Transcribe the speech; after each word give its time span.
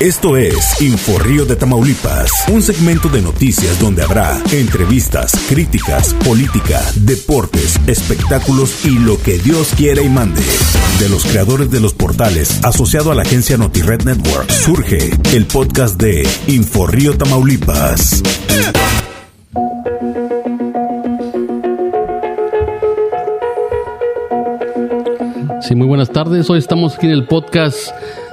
Esto 0.00 0.38
es 0.38 0.80
Inforrío 0.80 1.44
de 1.44 1.56
Tamaulipas, 1.56 2.30
un 2.50 2.62
segmento 2.62 3.10
de 3.10 3.20
noticias 3.20 3.78
donde 3.78 4.02
habrá 4.02 4.40
entrevistas, 4.50 5.32
críticas, 5.46 6.14
política, 6.24 6.80
deportes, 6.94 7.78
espectáculos 7.86 8.86
y 8.86 8.98
lo 8.98 9.22
que 9.22 9.36
Dios 9.36 9.68
quiera 9.76 10.00
y 10.00 10.08
mande. 10.08 10.40
De 11.00 11.10
los 11.10 11.26
creadores 11.26 11.70
de 11.70 11.80
los 11.80 11.92
portales 11.92 12.64
asociado 12.64 13.12
a 13.12 13.14
la 13.14 13.20
agencia 13.20 13.58
NotiRed 13.58 14.04
Network, 14.04 14.50
surge 14.50 15.10
el 15.34 15.44
podcast 15.44 16.00
de 16.00 16.26
Inforrío 16.46 17.18
Tamaulipas. 17.18 18.22
Sí, 25.60 25.74
muy 25.74 25.86
buenas 25.86 26.10
tardes. 26.10 26.48
Hoy 26.48 26.58
estamos 26.58 26.96
aquí 26.96 27.04
en 27.04 27.12
el 27.12 27.26
podcast 27.26 27.90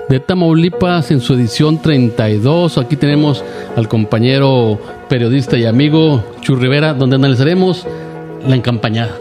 de 0.10 0.20
Tamaulipas 0.20 1.12
en 1.12 1.20
su 1.20 1.34
edición 1.34 1.82
32. 1.82 2.78
Aquí 2.78 2.96
tenemos 2.96 3.44
al 3.76 3.88
compañero 3.88 4.80
periodista 5.10 5.58
y 5.58 5.66
amigo 5.66 6.24
Chu 6.42 6.56
Rivera, 6.56 6.94
donde 6.94 7.18
analizaremos 7.18 7.86
la 8.46 8.56
encampañada. 8.56 9.18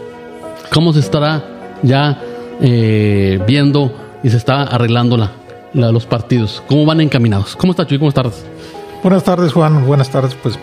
Cómo 0.73 0.93
se 0.93 0.99
estará 0.99 1.43
ya 1.83 2.21
eh, 2.61 3.39
viendo 3.45 3.93
y 4.23 4.29
se 4.29 4.37
está 4.37 4.63
arreglando 4.63 5.17
la, 5.17 5.31
los 5.73 6.05
partidos. 6.05 6.63
Cómo 6.67 6.85
van 6.85 7.01
encaminados. 7.01 7.55
¿Cómo 7.55 7.71
está 7.71 7.85
Chuy? 7.85 7.99
¿Cómo 7.99 8.09
estás? 8.09 8.45
Buenas 9.03 9.23
tardes, 9.23 9.53
Juan. 9.53 9.85
Buenas 9.85 10.09
tardes. 10.09 10.35
Pues 10.41 10.57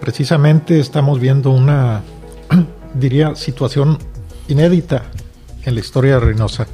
precisamente 0.00 0.80
estamos 0.80 1.20
viendo 1.20 1.50
una, 1.50 2.02
diría, 2.94 3.34
situación 3.34 3.98
inédita 4.48 5.04
en 5.64 5.74
la 5.74 5.80
historia 5.80 6.14
de 6.14 6.20
Reynosa. 6.20 6.66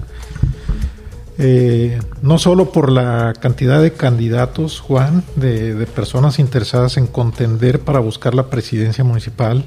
Eh, 1.38 2.00
no 2.22 2.38
solo 2.38 2.72
por 2.72 2.90
la 2.90 3.34
cantidad 3.38 3.82
de 3.82 3.92
candidatos, 3.92 4.80
Juan, 4.80 5.22
de, 5.36 5.86
personas 5.86 6.38
interesadas 6.38 6.96
en 6.96 7.06
contender 7.06 7.80
para 7.80 8.00
buscar 8.00 8.34
la 8.34 8.48
presidencia 8.48 9.04
municipal, 9.04 9.64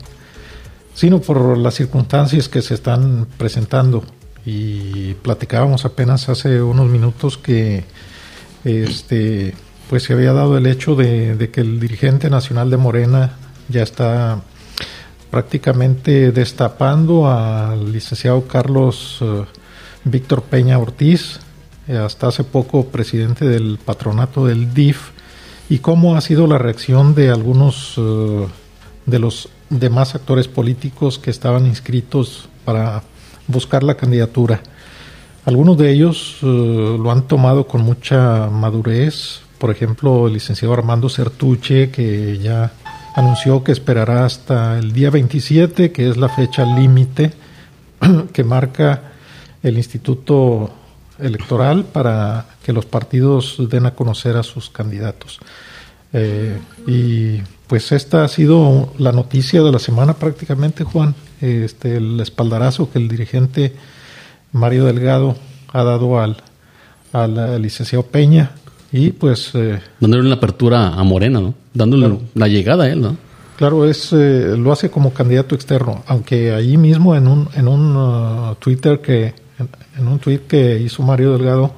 sino 0.95 1.22
por 1.22 1.58
las 1.58 1.76
circunstancias 1.76 2.50
que 2.50 2.61
se 2.61 2.73
están 2.73 3.28
presentando. 3.38 4.03
Y 4.45 5.14
platicábamos 5.16 5.86
apenas 5.86 6.28
hace 6.30 6.61
unos 6.61 6.89
minutos 6.89 7.38
que 7.38 7.83
este, 8.64 9.54
pues 9.89 10.04
se 10.04 10.14
había 10.14 10.33
dado 10.33 10.58
el 10.58 10.66
hecho 10.66 10.95
de, 10.95 11.50
que 11.54 11.61
el 11.61 11.80
dirigente 11.80 12.30
nacional 12.30 12.70
de 12.70 12.78
Morena 12.78 13.33
ya 13.70 13.83
está 13.83 14.42
prácticamente 15.30 16.31
destapando 16.31 17.30
al 17.30 17.92
licenciado 17.92 18.48
Carlos 18.48 19.20
eh, 19.22 19.45
Víctor 20.04 20.42
Peña 20.42 20.80
Ortiz, 20.80 21.39
hasta 21.98 22.28
hace 22.28 22.44
poco 22.44 22.86
presidente 22.86 23.45
del 23.45 23.80
patronato 23.84 24.45
del 24.45 24.73
DIF, 24.73 25.12
y 25.70 25.80
cómo 25.80 26.16
ha 26.16 26.22
sido 26.22 26.48
la 26.48 26.58
reacción 26.58 27.14
de 27.14 27.30
algunos 27.30 27.94
eh, 27.98 28.48
de 29.06 29.20
los 29.20 29.50
demás 29.70 30.16
actores 30.16 30.48
políticos 30.48 31.20
que 31.20 31.30
estaban 31.30 31.67
inscritos 31.67 32.50
para 32.66 33.04
buscar 33.48 33.84
la 33.84 33.95
candidatura. 33.95 34.62
Algunos 35.45 35.78
de 35.78 35.92
ellos 35.92 36.38
eh, 36.42 36.45
lo 37.00 37.12
han 37.12 37.28
tomado 37.28 37.67
con 37.67 37.82
mucha 37.82 38.50
madurez, 38.50 39.42
por 39.60 39.72
ejemplo, 39.72 40.28
el 40.28 40.34
licenciado 40.34 40.73
Armando 40.73 41.10
Certuche, 41.10 41.92
que 41.92 42.40
ya 42.40 42.72
anunció 43.16 43.64
que 43.64 43.72
esperará 43.72 44.26
hasta 44.26 44.80
el 44.80 44.92
día 44.94 45.10
27, 45.10 45.92
que 45.92 46.10
es 46.10 46.17
la 46.17 46.30
fecha 46.30 46.66
límite 46.66 47.34
que 48.34 48.44
marca 48.44 49.12
el 49.62 49.78
Instituto 49.78 50.72
electoral 51.22 51.86
para 51.86 52.45
que 52.64 52.73
los 52.73 52.86
partidos 52.86 53.58
den 53.70 53.86
a 53.86 53.95
conocer 53.95 54.38
a 54.38 54.44
sus 54.44 54.70
candidatos. 54.70 55.39
Eh, 56.14 56.58
y 56.88 57.42
pues 57.67 57.92
esta 57.92 58.23
ha 58.23 58.28
sido 58.28 58.94
la 58.98 59.11
noticia 59.11 59.61
de 59.61 59.72
la 59.72 59.80
semana 59.80 60.16
prácticamente, 60.16 60.84
Juan, 60.84 61.14
este, 61.39 61.98
el 61.98 62.20
espaldarazo 62.20 62.92
que 62.92 62.99
el 62.99 63.08
dirigente 63.08 63.76
Mario 64.52 64.86
Delgado 64.86 65.36
ha 65.71 65.83
dado 65.83 66.20
al, 66.20 66.38
al, 67.14 67.61
licenciado 67.61 68.04
Peña 68.04 68.52
y 68.92 69.11
pues... 69.11 69.52
Eh, 69.54 69.80
dándole 69.99 70.26
una 70.26 70.36
apertura 70.36 70.88
a 70.88 71.04
Morena, 71.04 71.39
¿no? 71.39 71.54
Dándole 71.73 72.17
la 72.33 72.48
llegada 72.48 72.86
a 72.86 72.89
él, 72.89 73.02
¿no? 73.02 73.17
Claro, 73.60 73.86
es, 73.86 74.14
eh, 74.14 74.55
lo 74.58 74.71
hace 74.71 74.89
como 74.89 75.14
candidato 75.14 75.54
externo, 75.54 76.02
aunque 76.08 76.54
ahí 76.54 76.77
mismo 76.77 77.14
en 77.15 77.27
un, 77.27 77.49
en 77.55 77.67
un 77.67 77.95
uh, 77.95 78.55
Twitter 78.55 79.02
que 79.02 79.33
en 79.99 80.08
un 80.08 80.20
tuit 80.20 80.48
que 80.48 80.80
hizo 80.80 81.04
Mario 81.04 81.33
Delgado, 81.33 81.73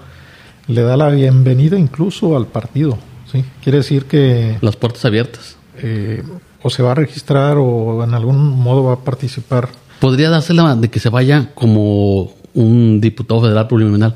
le 0.68 0.82
da 0.82 0.96
la 0.98 1.10
bienvenida 1.10 1.78
incluso 1.78 2.38
al 2.38 2.48
partido. 2.48 2.98
¿sí? 3.32 3.44
Quiere 3.64 3.80
decir 3.80 4.06
que... 4.06 4.58
Las 4.62 4.76
puertas 4.76 5.04
abiertas. 5.06 5.58
Eh, 5.78 6.24
o 6.64 6.70
se 6.70 6.84
va 6.84 6.92
a 6.92 6.96
registrar 6.96 7.58
o 7.58 8.04
en 8.04 8.14
algún 8.14 8.38
modo 8.38 8.84
va 8.84 8.94
a 8.94 9.00
participar. 9.00 9.70
¿Podría 10.00 10.30
dársela 10.30 10.76
de 10.76 10.90
que 10.90 11.00
se 11.00 11.10
vaya 11.10 11.52
como 11.54 12.34
un 12.54 13.02
diputado 13.02 13.42
federal 13.42 13.68
plurinominal? 13.68 14.16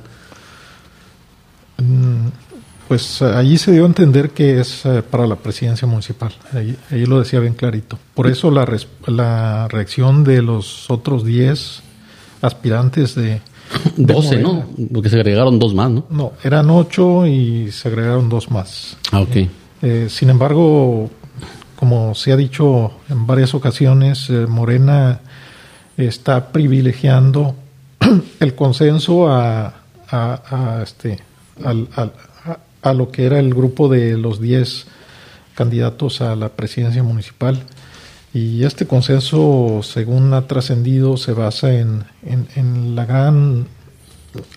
Mm, 1.77 2.27
pues 2.87 3.21
allí 3.21 3.57
se 3.57 3.71
dio 3.71 3.83
a 3.83 3.87
entender 3.87 4.29
que 4.29 4.59
es 4.59 4.85
eh, 4.85 5.01
para 5.01 5.25
la 5.25 5.35
presidencia 5.35 5.87
municipal. 5.87 6.33
Ahí, 6.53 7.05
lo 7.05 7.19
decía 7.19 7.39
bien 7.39 7.53
clarito. 7.53 7.97
Por 8.13 8.27
eso 8.27 8.51
la, 8.51 8.67
la 9.07 9.67
reacción 9.67 10.23
de 10.23 10.41
los 10.41 10.89
otros 10.89 11.25
10 11.25 11.81
aspirantes 12.41 13.15
de, 13.15 13.41
12, 13.97 14.37
¿no? 14.37 14.65
Porque 14.93 15.09
se 15.09 15.15
agregaron 15.15 15.59
dos 15.59 15.73
más, 15.73 15.91
¿no? 15.91 16.05
No, 16.09 16.33
eran 16.43 16.69
ocho 16.69 17.25
y 17.25 17.71
se 17.71 17.87
agregaron 17.87 18.29
dos 18.29 18.49
más. 18.51 18.97
Ah, 19.11 19.21
ok. 19.21 19.35
Eh, 19.81 20.07
sin 20.09 20.29
embargo, 20.29 21.09
como 21.75 22.15
se 22.15 22.31
ha 22.31 22.37
dicho 22.37 22.91
en 23.09 23.27
varias 23.27 23.53
ocasiones, 23.53 24.29
eh, 24.29 24.47
Morena 24.47 25.19
está 25.97 26.51
privilegiando 26.51 27.55
el 28.39 28.55
consenso 28.55 29.29
a, 29.29 29.73
a, 30.09 30.81
este, 30.83 31.19
a, 31.63 32.93
lo 32.93 33.11
que 33.11 33.25
era 33.25 33.39
el 33.39 33.53
grupo 33.53 33.89
de 33.89 34.17
los 34.17 34.39
10 34.39 34.87
candidatos 35.55 36.21
a 36.21 36.35
la 36.35 36.49
presidencia 36.49 37.03
municipal. 37.03 37.63
Y 38.35 38.65
este 38.65 38.85
consenso, 38.85 39.79
según 39.81 40.33
ha 40.33 40.45
trascendido, 40.45 41.15
se 41.15 41.31
basa 41.31 41.73
en, 41.73 42.03
la 42.93 43.05
gran 43.05 43.65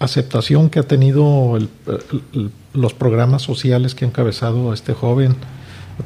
aceptación 0.01 0.69
que 0.69 0.81
ha 0.81 0.83
tenido 0.83 1.57
los 2.73 2.95
programas 2.95 3.43
sociales 3.43 3.95
que 3.95 4.05
ha 4.05 4.09
encabezado 4.09 4.73
este 4.73 4.95
joven 4.95 5.37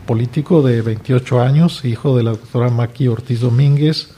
político 0.05 0.61
de 0.61 0.83
28 0.83 1.41
años, 1.41 1.83
hijo 1.87 2.15
de 2.15 2.25
la 2.25 2.33
doctora 2.33 2.69
Maki 2.69 3.09
Ortiz 3.09 3.41
Domínguez. 3.41 4.11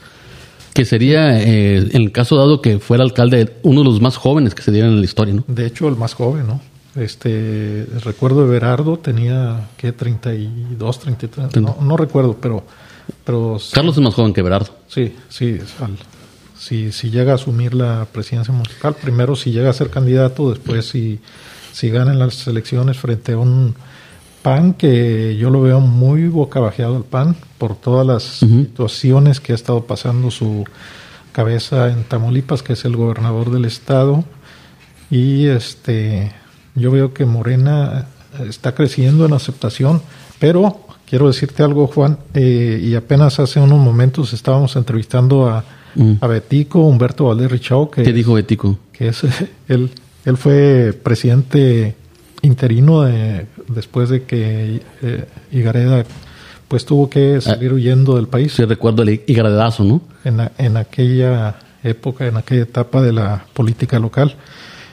Que 0.73 0.83
sería, 0.83 1.41
eh, 1.41 1.77
en 1.77 2.01
el 2.01 2.11
caso 2.11 2.35
dado 2.35 2.61
que 2.61 2.79
fuera 2.79 3.05
alcalde, 3.05 3.55
uno 3.63 3.83
de 3.83 3.85
los 3.85 4.01
más 4.01 4.17
jóvenes 4.17 4.53
que 4.53 4.63
se 4.63 4.73
dieron 4.73 4.91
en 4.91 4.99
la 4.99 5.05
historia, 5.05 5.33
¿no? 5.33 5.45
De 5.47 5.65
hecho, 5.65 5.87
el 5.87 5.95
más 5.95 6.13
joven, 6.13 6.45
¿no? 6.45 6.59
Este, 6.97 7.87
recuerdo 8.03 8.41
de 8.41 8.49
Berardo 8.49 8.99
tenía, 8.99 9.69
¿qué? 9.77 9.93
32, 9.93 10.99
33, 10.99 11.55
no, 11.61 11.77
no 11.81 11.95
recuerdo, 11.95 12.35
pero 12.41 12.65
pero 13.23 13.57
Carlos 13.71 13.95
es 13.95 14.03
más 14.03 14.13
joven 14.13 14.33
que 14.33 14.41
Berardo. 14.41 14.75
Sí, 14.87 15.15
sí. 15.29 15.59
si, 16.57 16.91
si 16.91 17.09
llega 17.09 17.33
a 17.33 17.35
asumir 17.35 17.73
la 17.73 18.07
presidencia 18.11 18.53
municipal, 18.53 18.95
primero 18.95 19.35
si 19.35 19.51
llega 19.51 19.69
a 19.69 19.73
ser 19.73 19.89
candidato, 19.89 20.49
después 20.49 20.85
si, 20.87 21.19
si 21.71 21.89
gana 21.89 22.11
en 22.11 22.19
las 22.19 22.47
elecciones 22.47 22.97
frente 22.97 23.33
a 23.33 23.37
un 23.37 23.75
PAN 24.41 24.73
que 24.75 25.35
yo 25.37 25.49
lo 25.49 25.61
veo 25.61 25.79
muy 25.79 26.27
bocabajeado 26.27 26.97
el 26.97 27.03
PAN 27.03 27.35
por 27.57 27.75
todas 27.75 28.05
las 28.05 28.23
situaciones 28.23 29.39
que 29.39 29.53
ha 29.53 29.55
estado 29.55 29.85
pasando 29.85 30.29
su 30.29 30.65
cabeza 31.31 31.89
en 31.91 32.03
Tamaulipas, 32.03 32.61
que 32.61 32.73
es 32.73 32.85
el 32.85 32.95
gobernador 32.95 33.49
del 33.49 33.65
estado. 33.65 34.23
Y 35.09 35.47
este 35.47 36.31
yo 36.75 36.91
veo 36.91 37.13
que 37.13 37.25
Morena 37.25 38.07
está 38.47 38.75
creciendo 38.75 39.25
en 39.25 39.33
aceptación, 39.33 40.01
pero 40.39 40.84
quiero 41.07 41.27
decirte 41.27 41.63
algo, 41.63 41.87
Juan, 41.87 42.17
eh, 42.33 42.79
y 42.81 42.95
apenas 42.95 43.39
hace 43.39 43.59
unos 43.59 43.79
momentos 43.79 44.33
estábamos 44.33 44.75
entrevistando 44.75 45.47
a, 45.47 45.63
mm. 45.95 46.13
a 46.21 46.27
Betico, 46.27 46.81
Humberto 46.81 47.25
Valdez 47.25 47.51
Richao. 47.51 47.89
Que, 47.89 48.03
¿Qué 48.03 48.13
dijo 48.13 48.33
Betico? 48.33 48.77
Que 48.91 49.09
es, 49.09 49.23
él, 49.67 49.91
él 50.25 50.37
fue 50.37 50.97
presidente 51.03 51.95
interino 52.41 53.03
de, 53.03 53.47
después 53.67 54.09
de 54.09 54.23
que 54.23 54.81
eh, 55.01 55.25
Igareda 55.51 56.05
pues 56.67 56.85
tuvo 56.85 57.09
que 57.09 57.39
salir 57.41 57.71
ah, 57.71 57.75
huyendo 57.75 58.15
del 58.15 58.27
país. 58.27 58.53
Sí, 58.53 58.65
recuerdo 58.65 59.03
el 59.03 59.21
Igaredazo, 59.27 59.83
¿no? 59.83 60.01
En, 60.23 60.49
en 60.57 60.77
aquella 60.77 61.57
época, 61.83 62.25
en 62.25 62.37
aquella 62.37 62.63
etapa 62.63 63.01
de 63.01 63.13
la 63.13 63.45
política 63.53 63.99
local. 63.99 64.35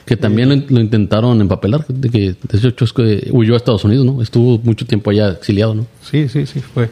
Que 0.05 0.17
también 0.17 0.65
lo, 0.69 0.79
intentaron 0.79 1.39
empapelar, 1.39 1.85
de 1.87 2.09
que 2.09 2.35
de 2.41 2.67
hecho 2.67 2.85
que 2.93 3.29
huyó 3.31 3.53
a 3.53 3.57
Estados 3.57 3.85
Unidos, 3.85 4.05
¿no? 4.05 4.21
Estuvo 4.21 4.59
mucho 4.59 4.85
tiempo 4.85 5.11
allá 5.11 5.29
exiliado, 5.29 5.75
¿no? 5.75 5.85
Sí, 6.01 6.27
sí, 6.27 6.45
sí, 6.45 6.59
fue, 6.59 6.89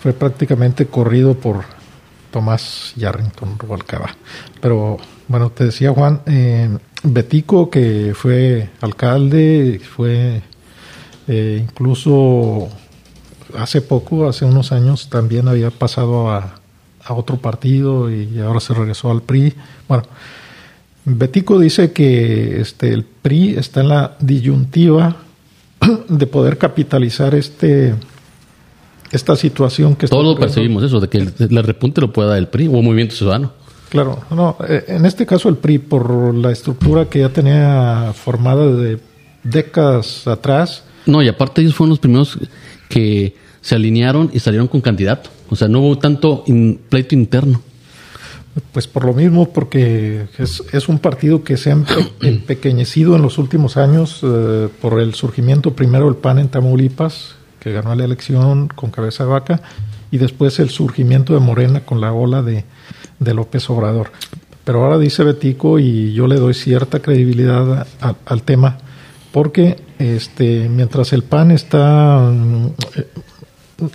fue 0.00 0.12
prácticamente 0.12 0.86
corrido 0.86 1.34
por 1.34 1.64
Tomás 2.30 2.92
Yarrington 2.96 3.58
Rubalcaba. 3.58 4.14
Pero 4.60 4.98
bueno, 5.26 5.50
te 5.50 5.64
decía 5.64 5.92
Juan, 5.92 6.20
eh, 6.26 6.68
Betico, 7.02 7.70
que 7.70 8.12
fue 8.14 8.70
alcalde, 8.80 9.80
fue 9.80 10.42
Eh, 11.28 11.62
incluso 11.62 12.68
hace 13.56 13.82
poco, 13.82 14.28
hace 14.28 14.46
unos 14.46 14.72
años, 14.72 15.10
también 15.10 15.46
había 15.46 15.70
pasado 15.70 16.30
a, 16.30 16.58
a 17.04 17.12
otro 17.12 17.36
partido 17.36 18.10
y 18.10 18.38
ahora 18.40 18.60
se 18.60 18.72
regresó 18.72 19.10
al 19.10 19.20
PRI. 19.20 19.52
Bueno, 19.86 20.04
Betico 21.16 21.58
dice 21.58 21.92
que 21.92 22.60
este, 22.60 22.92
el 22.92 23.04
PRI 23.04 23.56
está 23.56 23.80
en 23.80 23.88
la 23.88 24.16
disyuntiva 24.20 25.16
de 26.08 26.26
poder 26.26 26.58
capitalizar 26.58 27.34
este 27.34 27.94
esta 29.10 29.36
situación 29.36 29.96
que 29.96 30.06
todos 30.06 30.24
lo 30.24 30.38
percibimos 30.38 30.82
eso 30.82 31.00
de 31.00 31.08
que 31.08 31.18
el, 31.18 31.64
repunte 31.64 32.02
lo 32.02 32.12
pueda 32.12 32.30
dar 32.30 32.38
el 32.38 32.48
PRI 32.48 32.68
o 32.68 32.82
Movimiento 32.82 33.14
Ciudadano. 33.14 33.52
Claro 33.88 34.20
no 34.30 34.56
eh, 34.68 34.84
en 34.88 35.06
este 35.06 35.24
caso 35.24 35.48
el 35.48 35.56
PRI 35.56 35.78
por 35.78 36.34
la 36.34 36.52
estructura 36.52 37.06
que 37.06 37.20
ya 37.20 37.30
tenía 37.30 38.12
formada 38.14 38.66
de 38.66 38.98
décadas 39.44 40.26
atrás. 40.26 40.84
No 41.06 41.22
y 41.22 41.28
aparte 41.28 41.62
ellos 41.62 41.74
fueron 41.74 41.90
los 41.90 41.98
primeros 41.98 42.38
que 42.90 43.34
se 43.62 43.74
alinearon 43.74 44.30
y 44.34 44.40
salieron 44.40 44.68
con 44.68 44.82
candidato. 44.82 45.30
O 45.48 45.56
sea 45.56 45.68
no 45.68 45.80
hubo 45.80 45.96
tanto 45.96 46.44
pleito 46.90 47.14
interno 47.14 47.62
pues 48.72 48.86
por 48.86 49.04
lo 49.04 49.12
mismo, 49.12 49.50
porque 49.50 50.26
es, 50.38 50.62
es 50.72 50.88
un 50.88 50.98
partido 50.98 51.44
que 51.44 51.56
se 51.56 51.72
ha 51.72 51.78
empequeñecido 52.20 53.16
en 53.16 53.22
los 53.22 53.38
últimos 53.38 53.76
años 53.76 54.20
eh, 54.22 54.68
por 54.80 55.00
el 55.00 55.14
surgimiento 55.14 55.74
primero 55.74 56.06
del 56.06 56.16
PAN 56.16 56.38
en 56.38 56.48
Tamaulipas, 56.48 57.36
que 57.60 57.72
ganó 57.72 57.94
la 57.94 58.04
elección 58.04 58.68
con 58.68 58.90
cabeza 58.90 59.24
de 59.24 59.30
vaca, 59.30 59.62
y 60.10 60.18
después 60.18 60.58
el 60.58 60.70
surgimiento 60.70 61.34
de 61.34 61.40
Morena 61.40 61.80
con 61.80 62.00
la 62.00 62.12
ola 62.12 62.42
de, 62.42 62.64
de 63.18 63.34
López 63.34 63.68
Obrador. 63.70 64.10
Pero 64.64 64.84
ahora 64.84 64.98
dice 64.98 65.24
Betico, 65.24 65.78
y 65.78 66.12
yo 66.12 66.26
le 66.26 66.36
doy 66.36 66.54
cierta 66.54 67.00
credibilidad 67.00 67.86
al 68.26 68.42
tema, 68.42 68.78
porque 69.32 69.76
este, 69.98 70.68
mientras 70.68 71.12
el 71.12 71.22
PAN 71.24 71.50
está 71.50 72.32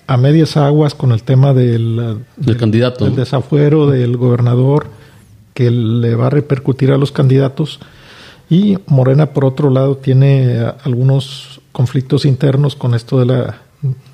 a 0.08 0.18
medias 0.18 0.58
aguas 0.58 0.96
con 0.96 1.12
el 1.12 1.24
tema 1.24 1.54
del, 1.54 2.20
del, 2.38 2.58
candidato. 2.58 3.06
Del 3.06 3.16
desafuero 3.16 3.88
del 3.88 4.18
gobernador 4.18 4.88
que 5.54 5.70
le 5.70 6.16
va 6.16 6.28
a 6.28 6.30
repercutir 6.30 6.92
a 6.92 6.98
los 6.98 7.12
candidatos. 7.12 7.80
Y 8.50 8.78
Morena, 8.88 9.34
por 9.34 9.46
otro 9.46 9.70
lado, 9.70 9.98
tiene 9.98 10.60
algunos 10.84 11.62
conflictos 11.72 12.26
internos 12.26 12.76
con 12.76 12.94
esto 12.94 13.20
de 13.20 13.26
la, 13.26 13.62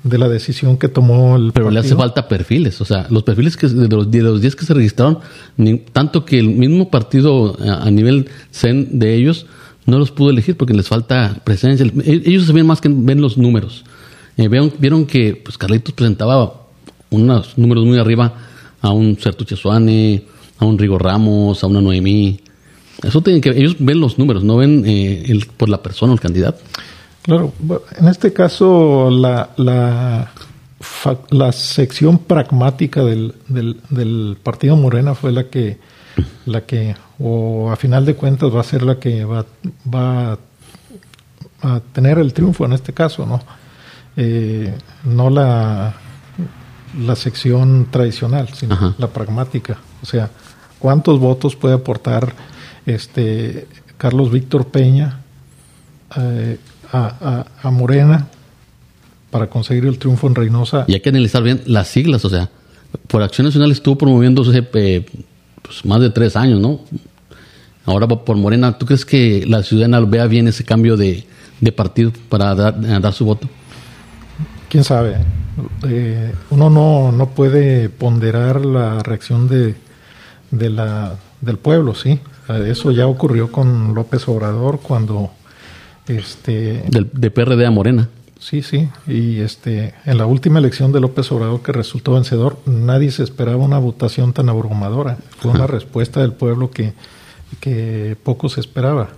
de 0.02 0.18
la 0.18 0.28
decisión 0.28 0.76
que 0.76 0.88
tomó 0.88 1.36
el. 1.36 1.52
Pero 1.52 1.70
le 1.70 1.80
hace 1.80 1.94
falta 1.94 2.28
perfiles, 2.28 2.80
o 2.80 2.84
sea, 2.84 3.06
los 3.10 3.22
perfiles 3.22 3.56
que 3.56 3.68
de 3.68 3.88
los, 3.88 4.10
de 4.10 4.22
los 4.22 4.40
10 4.40 4.56
que 4.56 4.64
se 4.64 4.74
registraron, 4.74 5.18
tanto 5.92 6.24
que 6.24 6.38
el 6.38 6.48
mismo 6.48 6.90
partido 6.90 7.56
a, 7.60 7.86
a 7.86 7.90
nivel 7.90 8.28
CEN 8.50 8.98
de 8.98 9.14
ellos 9.14 9.46
no 9.86 9.98
los 9.98 10.10
pudo 10.10 10.30
elegir 10.30 10.56
porque 10.56 10.74
les 10.74 10.88
falta 10.88 11.36
presencia. 11.44 11.90
Ellos 12.04 12.46
se 12.46 12.52
ven 12.52 12.66
más 12.66 12.80
que 12.80 12.88
ven 12.90 13.20
los 13.20 13.36
números. 13.36 13.84
Eh, 14.40 14.48
vieron, 14.48 15.04
que 15.04 15.36
pues, 15.36 15.58
Carlitos 15.58 15.92
presentaba 15.92 16.62
unos 17.10 17.58
números 17.58 17.84
muy 17.84 17.98
arriba 17.98 18.32
a 18.80 18.90
un 18.90 19.18
Sertuche 19.18 19.54
Suane, 19.54 20.24
a 20.58 20.64
un 20.64 20.78
Rigo 20.78 20.98
Ramos, 20.98 21.62
a 21.62 21.66
una 21.66 21.82
Noemí. 21.82 22.40
Eso 23.02 23.20
tienen 23.20 23.42
que 23.42 23.50
ellos 23.50 23.76
ven 23.78 24.00
los 24.00 24.18
números, 24.18 24.42
no 24.42 24.56
ven 24.56 24.84
eh, 24.86 25.38
por 25.58 25.68
la 25.68 25.82
persona, 25.82 26.14
el 26.14 26.20
candidato. 26.20 26.60
Claro, 27.20 27.52
en 27.98 28.08
este 28.08 28.32
caso 28.32 29.10
la, 29.10 29.50
la, 29.58 30.32
la 31.28 31.52
sección 31.52 32.18
pragmática 32.20 33.04
del, 33.04 33.34
del, 33.46 34.38
partido 34.42 34.74
Morena 34.74 35.14
fue 35.14 35.32
la 35.32 35.50
que, 35.50 35.76
la 36.46 36.62
que, 36.62 36.94
o 37.18 37.70
a 37.70 37.76
final 37.76 38.06
de 38.06 38.14
cuentas 38.14 38.54
va 38.54 38.60
a 38.60 38.64
ser 38.64 38.82
la 38.84 38.98
que 38.98 39.22
va 39.22 39.44
a 41.62 41.80
tener 41.92 42.18
el 42.18 42.32
triunfo 42.32 42.64
en 42.64 42.72
este 42.72 42.94
caso, 42.94 43.26
¿no? 43.26 43.42
Eh, 44.16 44.74
no 45.04 45.30
la, 45.30 45.94
la 46.98 47.16
sección 47.16 47.88
tradicional, 47.90 48.48
sino 48.54 48.94
la 48.98 49.08
pragmática. 49.08 49.78
O 50.02 50.06
sea, 50.06 50.30
¿cuántos 50.78 51.18
votos 51.18 51.56
puede 51.56 51.74
aportar 51.74 52.34
este 52.86 53.66
Carlos 53.96 54.30
Víctor 54.30 54.68
Peña 54.68 55.20
eh, 56.16 56.58
a, 56.92 57.46
a, 57.62 57.70
Morena 57.70 58.26
para 59.30 59.48
conseguir 59.48 59.86
el 59.86 59.98
triunfo 59.98 60.26
en 60.26 60.34
Reynosa? 60.34 60.84
Y 60.88 60.94
hay 60.94 61.00
que 61.00 61.10
analizar 61.10 61.42
bien 61.42 61.62
las 61.66 61.88
siglas, 61.88 62.24
o 62.24 62.30
sea, 62.30 62.50
por 63.06 63.22
Acción 63.22 63.46
Nacional 63.46 63.70
estuvo 63.70 63.96
promoviéndose 63.96 64.66
eh, 64.74 65.06
pues, 65.62 65.84
más 65.84 66.00
de 66.00 66.10
tres 66.10 66.34
años, 66.34 66.60
¿no? 66.60 66.80
Ahora 67.86 68.06
por 68.06 68.36
Morena, 68.36 68.76
¿tú 68.76 68.86
crees 68.86 69.04
que 69.04 69.44
la 69.46 69.62
ciudadana 69.62 70.00
vea 70.00 70.26
bien 70.26 70.46
ese 70.48 70.64
cambio 70.64 70.96
de, 70.96 71.24
de 71.60 71.72
partido 71.72 72.12
para 72.28 72.54
dar 72.54 73.12
su 73.12 73.24
voto? 73.24 73.48
Quién 74.70 74.84
sabe. 74.84 75.16
Eh, 75.86 76.32
uno 76.48 76.70
no, 76.70 77.12
no 77.12 77.26
puede 77.30 77.90
ponderar 77.90 78.64
la 78.64 79.02
reacción 79.02 79.48
de, 79.48 79.74
de 80.50 80.70
la, 80.70 81.16
del 81.42 81.58
pueblo, 81.58 81.94
¿sí? 81.94 82.20
Eso 82.48 82.90
ya 82.90 83.06
ocurrió 83.06 83.52
con 83.52 83.94
López 83.94 84.26
Obrador 84.28 84.80
cuando... 84.80 85.30
Este, 86.08 86.82
Del, 86.88 87.08
de 87.12 87.30
PRD 87.30 87.66
a 87.66 87.70
Morena. 87.70 88.08
Sí, 88.40 88.62
sí. 88.62 88.88
Y 89.06 89.38
este, 89.40 89.94
en 90.06 90.18
la 90.18 90.26
última 90.26 90.58
elección 90.58 90.90
de 90.90 91.00
López 91.00 91.30
Obrador 91.30 91.62
que 91.62 91.72
resultó 91.72 92.14
vencedor, 92.14 92.58
nadie 92.66 93.10
se 93.12 93.22
esperaba 93.22 93.58
una 93.62 93.78
votación 93.78 94.32
tan 94.32 94.48
abrumadora. 94.48 95.18
Fue 95.38 95.52
una 95.52 95.66
respuesta 95.66 96.20
del 96.20 96.32
pueblo 96.32 96.70
que, 96.70 96.94
que 97.60 98.16
poco 98.22 98.48
se 98.48 98.60
esperaba. 98.60 99.10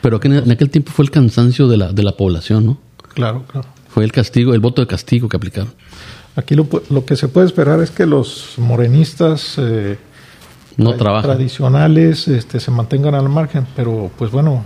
Pero 0.00 0.18
que 0.18 0.28
en 0.28 0.50
aquel 0.50 0.70
tiempo 0.70 0.90
fue 0.92 1.04
el 1.04 1.10
cansancio 1.10 1.68
de 1.68 1.76
la, 1.76 1.92
de 1.92 2.02
la 2.02 2.12
población, 2.12 2.66
¿no? 2.66 2.78
Claro, 3.14 3.44
claro. 3.46 3.68
Fue 3.98 4.04
el 4.04 4.12
castigo, 4.12 4.54
el 4.54 4.60
voto 4.60 4.80
de 4.80 4.86
castigo 4.86 5.28
que 5.28 5.36
aplicaron. 5.36 5.72
Aquí 6.36 6.54
lo, 6.54 6.68
lo 6.88 7.04
que 7.04 7.16
se 7.16 7.26
puede 7.26 7.48
esperar 7.48 7.80
es 7.80 7.90
que 7.90 8.06
los 8.06 8.54
morenistas 8.56 9.56
eh, 9.58 9.98
no 10.76 10.94
trabajan. 10.94 11.32
tradicionales 11.32 12.28
este, 12.28 12.60
se 12.60 12.70
mantengan 12.70 13.16
al 13.16 13.28
margen, 13.28 13.66
pero 13.74 14.08
pues 14.16 14.30
bueno, 14.30 14.64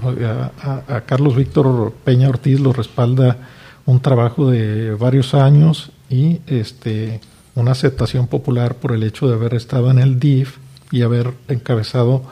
a, 0.63 1.01
Carlos 1.07 1.35
Víctor 1.35 1.95
Peña 2.05 2.29
Ortiz 2.29 2.61
lo 2.61 2.75
respalda 2.75 3.39
un 3.87 4.01
trabajo 4.01 4.51
de 4.51 4.93
varios 4.97 5.33
años 5.33 5.93
y 6.11 6.41
este 6.47 7.23
una 7.55 7.71
aceptación 7.71 8.27
popular 8.27 8.75
por 8.75 8.93
el 8.93 9.03
hecho 9.03 9.29
de 9.29 9.35
haber 9.37 9.55
estado 9.55 9.91
en 9.91 9.99
el 9.99 10.21
DIF 10.21 10.59
y 10.91 11.01
haber 11.01 11.33
encabezado 11.49 12.25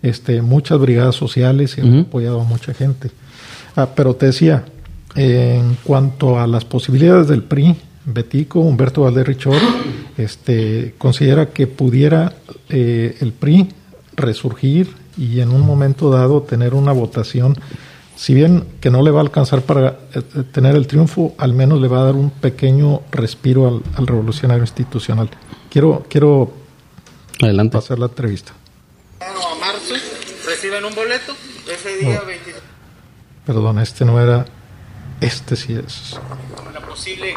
este 0.00 0.40
muchas 0.40 0.78
brigadas 0.78 1.16
sociales 1.16 1.76
y 1.76 1.82
haber 1.82 2.00
apoyado 2.00 2.40
a 2.40 2.44
mucha 2.44 2.72
gente. 2.72 3.10
Ah, 3.76 3.90
pero 3.94 4.16
te 4.16 4.24
decía, 4.24 4.64
en 5.16 5.76
cuanto 5.82 6.38
a 6.38 6.46
las 6.46 6.64
posibilidades 6.64 7.28
del 7.28 7.42
PRI, 7.42 7.74
Betico, 8.04 8.60
Humberto 8.60 9.02
Valdés 9.02 9.26
Richor, 9.26 9.56
este, 10.16 10.94
considera 10.98 11.46
que 11.46 11.66
pudiera 11.66 12.34
eh, 12.68 13.16
el 13.20 13.32
PRI 13.32 13.68
resurgir 14.14 14.94
y 15.16 15.40
en 15.40 15.50
un 15.50 15.62
momento 15.62 16.10
dado 16.10 16.42
tener 16.42 16.74
una 16.74 16.92
votación, 16.92 17.56
si 18.14 18.34
bien 18.34 18.64
que 18.80 18.90
no 18.90 19.02
le 19.02 19.10
va 19.10 19.20
a 19.20 19.22
alcanzar 19.22 19.62
para 19.62 19.98
eh, 20.14 20.22
tener 20.52 20.76
el 20.76 20.86
triunfo, 20.86 21.34
al 21.38 21.54
menos 21.54 21.80
le 21.80 21.88
va 21.88 22.00
a 22.00 22.04
dar 22.04 22.14
un 22.14 22.30
pequeño 22.30 23.02
respiro 23.10 23.82
al, 23.96 24.06
revolucionario 24.06 24.62
institucional. 24.62 25.30
Quiero, 25.70 26.06
quiero 26.08 26.52
Adelante. 27.40 27.72
pasar 27.72 27.98
la 27.98 28.06
entrevista. 28.06 28.52
A 29.20 29.58
marzo 29.58 29.94
reciben 30.46 30.84
un 30.84 30.94
boleto, 30.94 31.32
ese 31.72 31.96
día 31.96 32.20
Perdón, 33.46 33.78
este 33.78 34.04
no 34.04 34.20
era 34.20 34.44
este 35.20 35.56
sí 35.56 35.74
es. 35.74 36.18
La 36.72 36.80
posible 36.80 37.36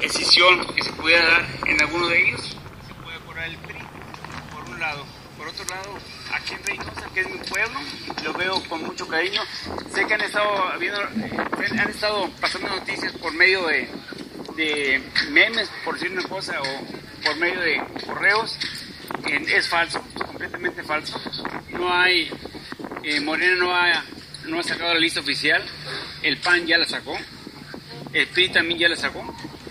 decisión 0.00 0.66
que 0.74 0.82
se 0.82 0.92
pudiera 0.92 1.26
dar 1.26 1.46
en 1.66 1.80
alguno 1.80 2.08
de 2.08 2.28
ellos, 2.28 2.56
se 2.86 2.94
puede 2.94 3.16
apurar 3.16 3.48
el 3.48 3.56
PRI, 3.58 3.78
por 4.52 4.68
un 4.68 4.80
lado. 4.80 5.04
Por 5.36 5.48
otro 5.48 5.64
lado, 5.66 5.98
aquí 6.32 6.54
en 6.54 6.64
Reynosa, 6.64 7.08
que 7.14 7.20
es 7.20 7.30
mi 7.30 7.38
pueblo, 7.38 7.78
lo 8.24 8.32
veo 8.34 8.62
con 8.68 8.82
mucho 8.84 9.06
cariño. 9.08 9.40
Sé 9.92 10.06
que 10.06 10.14
han 10.14 10.20
estado, 10.20 10.78
viendo, 10.78 11.00
han 11.00 11.90
estado 11.90 12.30
pasando 12.40 12.68
noticias 12.68 13.12
por 13.12 13.32
medio 13.32 13.66
de, 13.66 13.88
de 14.56 15.02
memes, 15.30 15.70
por 15.84 15.94
decir 15.94 16.12
una 16.12 16.28
cosa, 16.28 16.60
o 16.60 17.24
por 17.24 17.36
medio 17.36 17.60
de 17.60 17.82
correos. 18.06 18.58
Es 19.26 19.68
falso, 19.68 20.02
completamente 20.26 20.82
falso. 20.82 21.20
No 21.70 21.92
hay, 21.92 22.30
eh, 23.02 23.20
Morena 23.20 23.56
no 23.56 23.74
ha 23.74 24.04
no 24.50 24.58
ha 24.58 24.62
sacado 24.62 24.94
la 24.94 25.00
lista 25.00 25.20
oficial, 25.20 25.62
el 26.22 26.36
PAN 26.38 26.66
ya 26.66 26.78
la 26.78 26.86
sacó, 26.86 27.16
el 28.12 28.26
PRI 28.28 28.48
también 28.50 28.78
ya 28.78 28.88
la 28.88 28.96
sacó. 28.96 29.22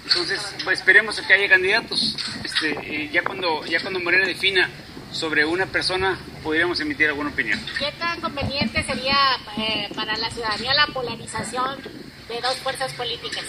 Entonces, 0.07 0.55
pues, 0.63 0.79
esperemos 0.79 1.19
que 1.21 1.33
haya 1.33 1.47
candidatos. 1.47 2.15
Este, 2.43 2.71
eh, 2.71 3.09
ya 3.11 3.23
cuando 3.23 3.63
ya 3.65 3.79
cuando 3.79 3.99
Morena 3.99 4.25
defina 4.25 4.69
sobre 5.11 5.45
una 5.45 5.65
persona, 5.65 6.17
podríamos 6.43 6.79
emitir 6.79 7.07
alguna 7.07 7.29
opinión. 7.29 7.59
¿Qué 7.77 7.91
tan 7.99 8.19
conveniente 8.21 8.83
sería 8.83 9.17
eh, 9.57 9.89
para 9.95 10.17
la 10.17 10.29
ciudadanía 10.29 10.73
la 10.73 10.87
polarización 10.87 11.79
de 12.27 12.41
dos 12.41 12.55
fuerzas 12.57 12.91
políticas? 12.93 13.43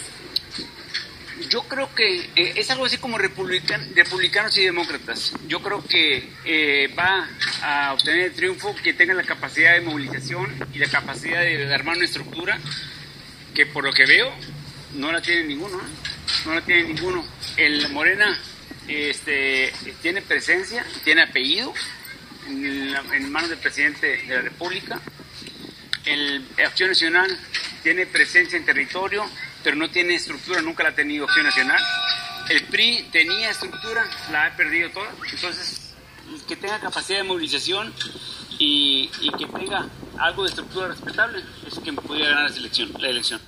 Yo 1.49 1.63
creo 1.63 1.93
que 1.95 2.29
eh, 2.35 2.53
es 2.55 2.69
algo 2.71 2.85
así 2.85 2.97
como 2.97 3.17
republicanos 3.17 4.57
y 4.57 4.65
demócratas. 4.65 5.33
Yo 5.47 5.61
creo 5.61 5.83
que 5.85 6.29
eh, 6.45 6.93
va 6.97 7.27
a 7.61 7.93
obtener 7.93 8.25
el 8.25 8.33
triunfo 8.33 8.75
que 8.75 8.93
tenga 8.93 9.13
la 9.13 9.23
capacidad 9.23 9.73
de 9.73 9.81
movilización 9.81 10.53
y 10.73 10.79
la 10.79 10.87
capacidad 10.87 11.41
de, 11.41 11.73
armar 11.73 11.97
una 11.97 12.05
estructura 12.05 12.59
que 13.53 13.65
por 13.65 13.83
lo 13.83 13.93
que 13.93 14.05
veo 14.05 14.31
no 14.93 15.11
la 15.11 15.21
tiene 15.21 15.43
ninguno, 15.43 15.77
¿eh? 15.77 16.11
no 16.45 16.53
la 16.55 16.61
tiene 16.61 16.83
ninguno. 16.83 17.25
El 17.57 17.89
Morena 17.89 18.37
este, 18.87 19.73
tiene 20.01 20.21
presencia, 20.21 20.85
tiene 21.03 21.23
apellido 21.23 21.73
en, 22.47 22.95
en 23.13 23.31
manos 23.31 23.49
del 23.49 23.59
presidente 23.59 24.17
de 24.27 24.35
la 24.35 24.41
República. 24.41 24.99
El 26.05 26.45
Acción 26.65 26.89
Nacional 26.89 27.37
tiene 27.83 28.05
presencia 28.05 28.57
en 28.57 28.65
territorio, 28.65 29.25
pero 29.63 29.75
no 29.75 29.89
tiene 29.89 30.15
estructura, 30.15 30.61
nunca 30.61 30.83
la 30.83 30.89
ha 30.89 30.95
tenido 30.95 31.25
Acción 31.25 31.45
Nacional. 31.45 31.81
El 32.49 32.63
PRI 32.65 33.07
tenía 33.11 33.49
estructura, 33.49 34.03
la 34.31 34.47
ha 34.47 34.55
perdido 34.55 34.89
toda. 34.91 35.09
Entonces, 35.31 35.93
que 36.47 36.55
tenga 36.55 36.79
capacidad 36.79 37.19
de 37.19 37.23
movilización 37.23 37.93
y, 38.59 39.09
y 39.21 39.31
que 39.31 39.45
tenga 39.45 39.87
algo 40.17 40.43
de 40.43 40.49
estructura 40.49 40.87
respetable 40.87 41.39
es 41.67 41.79
quien 41.79 41.95
pudiera 41.95 42.29
ganar 42.29 42.51
la 42.51 42.57
elección. 42.57 42.89
La 42.99 43.09
elección. 43.09 43.39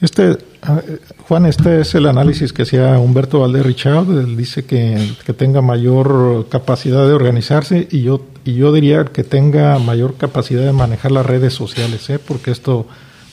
Este, 0.00 0.36
ah, 0.62 0.82
eh, 0.86 0.98
Juan, 1.28 1.46
este 1.46 1.80
es 1.80 1.94
el 1.94 2.06
análisis 2.06 2.52
que 2.52 2.62
hacía 2.62 2.98
Humberto 2.98 3.40
Valdés 3.40 3.64
Richard. 3.64 4.10
Él 4.10 4.36
dice 4.36 4.66
que, 4.66 5.14
que 5.24 5.32
tenga 5.32 5.62
mayor 5.62 6.48
capacidad 6.50 7.06
de 7.06 7.12
organizarse 7.12 7.88
y 7.90 8.02
yo, 8.02 8.26
y 8.44 8.54
yo 8.54 8.72
diría 8.72 9.04
que 9.06 9.24
tenga 9.24 9.78
mayor 9.78 10.16
capacidad 10.16 10.62
de 10.62 10.72
manejar 10.72 11.12
las 11.12 11.24
redes 11.24 11.54
sociales, 11.54 12.10
¿eh? 12.10 12.18
porque 12.18 12.50
esto 12.50 12.86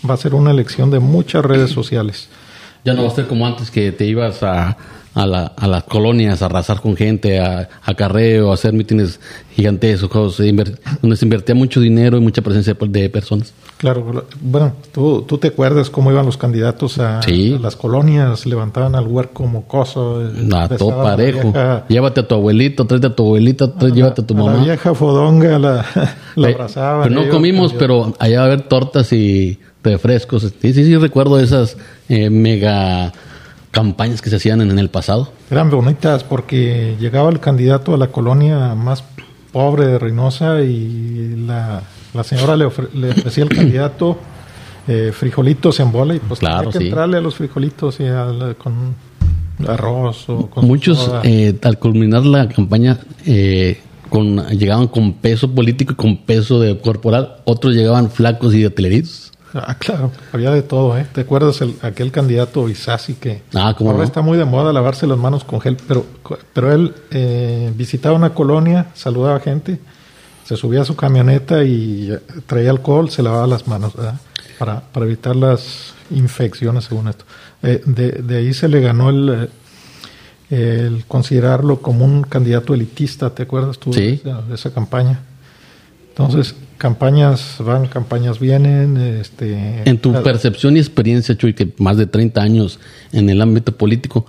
va 0.09 0.13
a 0.15 0.17
ser 0.17 0.33
una 0.35 0.51
elección 0.51 0.89
de 0.91 0.99
muchas 0.99 1.43
redes 1.45 1.71
sociales. 1.71 2.27
Ya 2.83 2.93
no 2.93 3.03
va 3.03 3.09
a 3.09 3.15
ser 3.15 3.27
como 3.27 3.45
antes 3.45 3.69
que 3.69 3.91
te 3.91 4.05
ibas 4.07 4.41
a, 4.41 4.75
a, 5.13 5.27
la- 5.27 5.53
a 5.55 5.67
las 5.67 5.83
colonias 5.83 6.41
a 6.41 6.45
arrasar 6.47 6.81
con 6.81 6.95
gente, 6.97 7.39
a, 7.39 7.69
a 7.83 7.93
carreo, 7.93 8.49
a 8.49 8.55
hacer 8.55 8.73
mítines 8.73 9.19
gigantescos, 9.55 10.37
donde 11.01 11.15
se 11.15 11.25
invertía 11.25 11.53
mucho 11.53 11.79
dinero 11.79 12.17
y 12.17 12.21
mucha 12.21 12.41
presencia 12.41 12.75
de 12.79 13.09
personas. 13.09 13.53
Claro, 13.77 14.25
bueno, 14.41 14.73
tú, 14.91 15.23
tú 15.27 15.37
te 15.37 15.49
acuerdas 15.49 15.89
cómo 15.91 16.11
iban 16.11 16.25
los 16.25 16.37
candidatos 16.37 16.97
a, 16.99 17.21
Sí. 17.21 17.55
a 17.57 17.59
las 17.61 17.75
colonias, 17.75 18.45
levantaban 18.47 18.95
al 18.95 19.05
huerco 19.07 19.45
mocoso. 19.45 20.21
eh, 20.23 20.49
A 20.55 20.67
todo 20.69 20.97
la 20.97 21.03
parejo. 21.03 21.51
vieja- 21.51 21.85
Llévate 21.87 22.21
a 22.21 22.27
tu 22.27 22.35
abuelito, 22.35 22.85
tráete 22.87 23.07
a 23.07 23.15
tu 23.15 23.23
abuelita, 23.23 23.65
trae- 23.75 23.91
llévate 23.93 24.21
a 24.21 24.25
tu 24.25 24.33
mamá. 24.35 24.53
La 24.53 24.63
vieja 24.63 24.93
fodonga 24.95 25.59
la, 25.59 25.85
la 26.35 26.49
Eh, 26.49 26.53
abrazaban. 26.53 27.03
Pero 27.03 27.15
no 27.15 27.21
ellos, 27.21 27.35
comimos, 27.35 27.71
ellos- 27.71 27.79
pero 27.79 28.13
allá 28.19 28.37
va 28.37 28.43
a 28.43 28.47
haber 28.47 28.61
tortas 28.63 29.11
y 29.13 29.59
refrescos. 29.83 30.43
Sí, 30.61 30.73
sí, 30.73 30.85
sí, 30.85 30.97
recuerdo 30.97 31.39
esas 31.39 31.77
eh, 32.09 32.29
mega 32.29 33.11
campañas 33.71 34.21
que 34.21 34.29
se 34.29 34.35
hacían 34.35 34.61
en, 34.61 34.71
en 34.71 34.79
el 34.79 34.89
pasado. 34.89 35.31
Eran 35.49 35.69
bonitas 35.69 36.23
porque 36.23 36.95
llegaba 36.99 37.29
el 37.29 37.39
candidato 37.39 37.93
a 37.93 37.97
la 37.97 38.07
colonia 38.07 38.75
más 38.75 39.03
pobre 39.51 39.85
de 39.87 39.99
Reynosa 39.99 40.61
y 40.61 41.35
la, 41.47 41.81
la 42.13 42.23
señora 42.23 42.55
le, 42.55 42.65
ofre- 42.65 42.91
le 42.93 43.11
ofrecía 43.11 43.43
al 43.43 43.49
candidato 43.49 44.17
eh, 44.87 45.11
frijolitos 45.13 45.79
en 45.79 45.91
bola 45.91 46.15
y 46.15 46.19
pues 46.19 46.39
Claro, 46.39 46.57
tenía 46.59 46.71
que 46.73 46.77
sí. 46.79 46.85
entrarle 46.85 47.17
a 47.17 47.21
los 47.21 47.35
frijolitos 47.35 47.99
y 47.99 48.05
al- 48.05 48.55
con 48.57 48.95
arroz 49.67 50.27
o 50.29 50.47
con 50.49 50.65
Muchos, 50.65 51.09
eh, 51.23 51.57
al 51.61 51.77
culminar 51.79 52.25
la 52.25 52.47
campaña, 52.49 52.97
eh, 53.25 53.79
con, 54.09 54.45
llegaban 54.49 54.87
con 54.87 55.13
peso 55.13 55.49
político 55.53 55.93
y 55.93 55.95
con 55.95 56.17
peso 56.17 56.59
de 56.59 56.77
corporal. 56.79 57.35
Otros 57.45 57.73
llegaban 57.75 58.09
flacos 58.09 58.53
y 58.55 58.61
de 58.61 58.69
teleritos. 58.69 59.30
Ah, 59.67 59.75
claro, 59.77 60.11
había 60.31 60.51
de 60.51 60.61
todo, 60.61 60.97
¿eh? 60.97 61.05
¿Te 61.11 61.21
acuerdas 61.21 61.59
el, 61.61 61.75
aquel 61.81 62.11
candidato 62.11 62.69
Isasi 62.69 63.15
que 63.15 63.41
Ah, 63.53 63.75
cómo 63.77 63.89
ahora 63.91 64.03
no. 64.03 64.07
está 64.07 64.21
muy 64.21 64.37
de 64.37 64.45
moda 64.45 64.71
lavarse 64.71 65.05
las 65.07 65.17
manos 65.17 65.43
con 65.43 65.59
gel, 65.59 65.77
pero, 65.87 66.05
pero 66.53 66.71
él 66.73 66.93
eh, 67.11 67.71
visitaba 67.75 68.15
una 68.15 68.33
colonia, 68.33 68.87
saludaba 68.93 69.39
gente, 69.41 69.79
se 70.45 70.55
subía 70.55 70.81
a 70.81 70.85
su 70.85 70.95
camioneta 70.95 71.63
y 71.63 72.11
eh, 72.11 72.19
traía 72.47 72.69
alcohol, 72.71 73.09
se 73.09 73.21
lavaba 73.23 73.45
las 73.47 73.67
manos, 73.67 73.93
¿verdad? 73.95 74.15
Para, 74.57 74.79
para 74.79 75.05
evitar 75.05 75.35
las 75.35 75.93
infecciones, 76.11 76.85
según 76.85 77.07
esto. 77.09 77.25
Eh, 77.63 77.81
de, 77.85 78.11
de 78.11 78.37
ahí 78.37 78.53
se 78.53 78.67
le 78.69 78.79
ganó 78.79 79.09
el, 79.09 79.49
eh, 80.49 80.85
el 80.85 81.05
considerarlo 81.07 81.81
como 81.81 82.05
un 82.05 82.23
candidato 82.23 82.73
elitista, 82.73 83.29
¿te 83.31 83.43
acuerdas 83.43 83.77
tú 83.79 83.91
Sí. 83.93 83.99
de, 84.01 84.13
esa, 84.31 84.41
de 84.43 84.55
esa 84.55 84.73
campaña? 84.73 85.19
Entonces, 86.11 86.55
campañas 86.77 87.55
van, 87.59 87.87
campañas 87.87 88.39
vienen, 88.39 88.97
este... 88.97 89.81
En 89.89 89.97
tu 89.97 90.11
percepción 90.23 90.75
y 90.75 90.79
experiencia, 90.79 91.35
Chuy, 91.37 91.53
que 91.53 91.69
más 91.77 91.97
de 91.97 92.05
30 92.05 92.41
años 92.41 92.79
en 93.11 93.29
el 93.29 93.41
ámbito 93.41 93.71
político, 93.77 94.25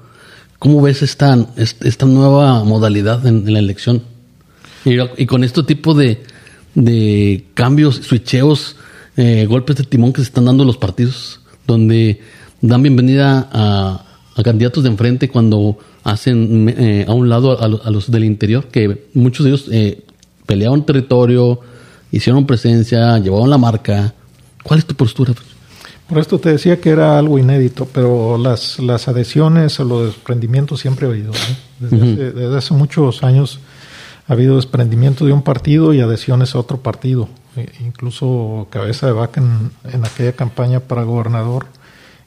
¿cómo 0.59 0.81
ves 0.81 1.03
esta, 1.03 1.37
est- 1.57 1.85
esta 1.85 2.07
nueva 2.07 2.63
modalidad 2.65 3.27
en, 3.27 3.47
en 3.47 3.53
la 3.53 3.59
elección? 3.59 4.03
Y, 4.85 4.97
y 5.21 5.27
con 5.27 5.45
este 5.45 5.63
tipo 5.65 5.95
de, 5.95 6.23
de 6.75 7.47
cambios, 7.55 7.97
switcheos, 7.97 8.77
eh, 9.17 9.47
golpes 9.49 9.77
de 9.77 9.85
timón 9.85 10.13
que 10.13 10.21
se 10.21 10.29
están 10.29 10.45
dando 10.47 10.65
los 10.65 10.77
partidos, 10.77 11.41
donde 11.67 12.21
dan 12.61 12.83
bienvenida 12.83 13.49
a, 13.53 14.05
a 14.37 14.43
candidatos 14.43 14.85
de 14.85 14.91
enfrente 14.91 15.29
cuando 15.29 15.79
hacen 16.05 16.69
eh, 16.77 17.05
a 17.09 17.13
un 17.13 17.29
lado 17.29 17.61
a, 17.61 17.65
a 17.65 17.91
los 17.91 18.11
del 18.11 18.25
interior, 18.25 18.67
que 18.69 19.09
muchos 19.15 19.45
de 19.45 19.51
ellos 19.51 19.67
eh, 19.71 20.03
pelearon 20.47 20.85
territorio, 20.85 21.61
hicieron 22.13 22.47
presencia, 22.47 23.19
llevaron 23.19 23.51
la 23.51 23.59
marca. 23.59 24.15
¿Cuál 24.63 24.79
es 24.79 24.87
tu 24.87 24.95
postura? 24.95 25.33
Por 26.09 26.19
esto 26.19 26.39
te 26.39 26.51
decía 26.51 26.81
que 26.81 26.91
era 26.91 27.19
algo 27.19 27.39
inédito, 27.39 27.89
pero 27.93 28.37
las, 28.37 28.79
las 28.79 29.09
adhesiones 29.09 29.81
o 29.81 29.85
los 29.85 30.07
desprendimientos 30.07 30.81
siempre 30.81 31.07
ha 31.07 31.11
habido. 31.11 31.33
¿eh? 31.33 31.57
Desde, 31.81 31.97
hace, 31.97 32.33
desde 32.33 32.57
hace 32.57 32.75
muchos 32.75 33.25
años 33.25 33.61
ha 34.29 34.35
habido 34.35 34.57
desprendimiento 34.57 35.25
de 35.25 35.33
un 35.33 35.43
partido 35.43 35.95
y 35.95 36.01
adhesiones 36.01 36.55
a 36.55 36.59
otro 36.59 36.79
partido. 36.79 37.29
E- 37.57 37.67
incluso 37.81 38.69
Cabeza 38.71 39.07
de 39.07 39.13
Vaca 39.13 39.41
en, 39.41 39.71
en 39.91 40.05
aquella 40.05 40.33
campaña 40.33 40.81
para 40.81 41.03
gobernador 41.03 41.67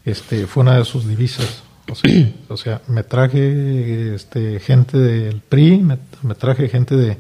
este, 0.04 0.48
fue 0.48 0.64
una 0.64 0.78
de 0.78 0.86
sus 0.86 1.08
divisas. 1.08 1.62
O 1.90 1.96
sea, 1.96 2.32
o 2.50 2.58
sea, 2.58 2.82
me 2.88 3.04
traje 3.04 4.16
este, 4.16 4.60
gente 4.60 4.98
del 4.98 5.42
PRI, 5.42 5.78
me, 5.78 6.00
me 6.24 6.34
traje 6.34 6.70
gente 6.70 6.96
de, 6.96 7.18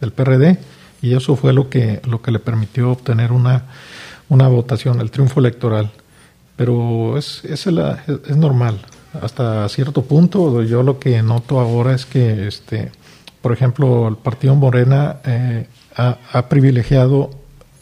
del 0.00 0.12
PRD 0.12 0.58
y 1.02 1.14
eso 1.14 1.36
fue 1.36 1.52
lo 1.52 1.68
que, 1.68 2.00
lo 2.08 2.22
que 2.22 2.30
le 2.30 2.38
permitió 2.38 2.90
obtener 2.92 3.32
una, 3.32 3.64
una 4.28 4.48
votación, 4.48 5.00
el 5.00 5.10
triunfo 5.10 5.40
electoral. 5.40 5.90
Pero 6.56 7.18
es, 7.18 7.44
es, 7.44 7.66
la- 7.66 8.02
es- 8.28 8.36
normal. 8.36 8.78
Hasta 9.20 9.68
cierto 9.68 10.02
punto, 10.02 10.62
yo 10.62 10.82
lo 10.82 10.98
que 10.98 11.22
noto 11.22 11.60
ahora 11.60 11.94
es 11.94 12.04
que, 12.06 12.46
este, 12.48 12.90
por 13.42 13.52
ejemplo, 13.52 14.08
el 14.08 14.16
partido 14.16 14.54
Morena 14.54 15.16
eh, 15.24 15.66
ha, 15.96 16.18
ha 16.32 16.48
privilegiado 16.48 17.30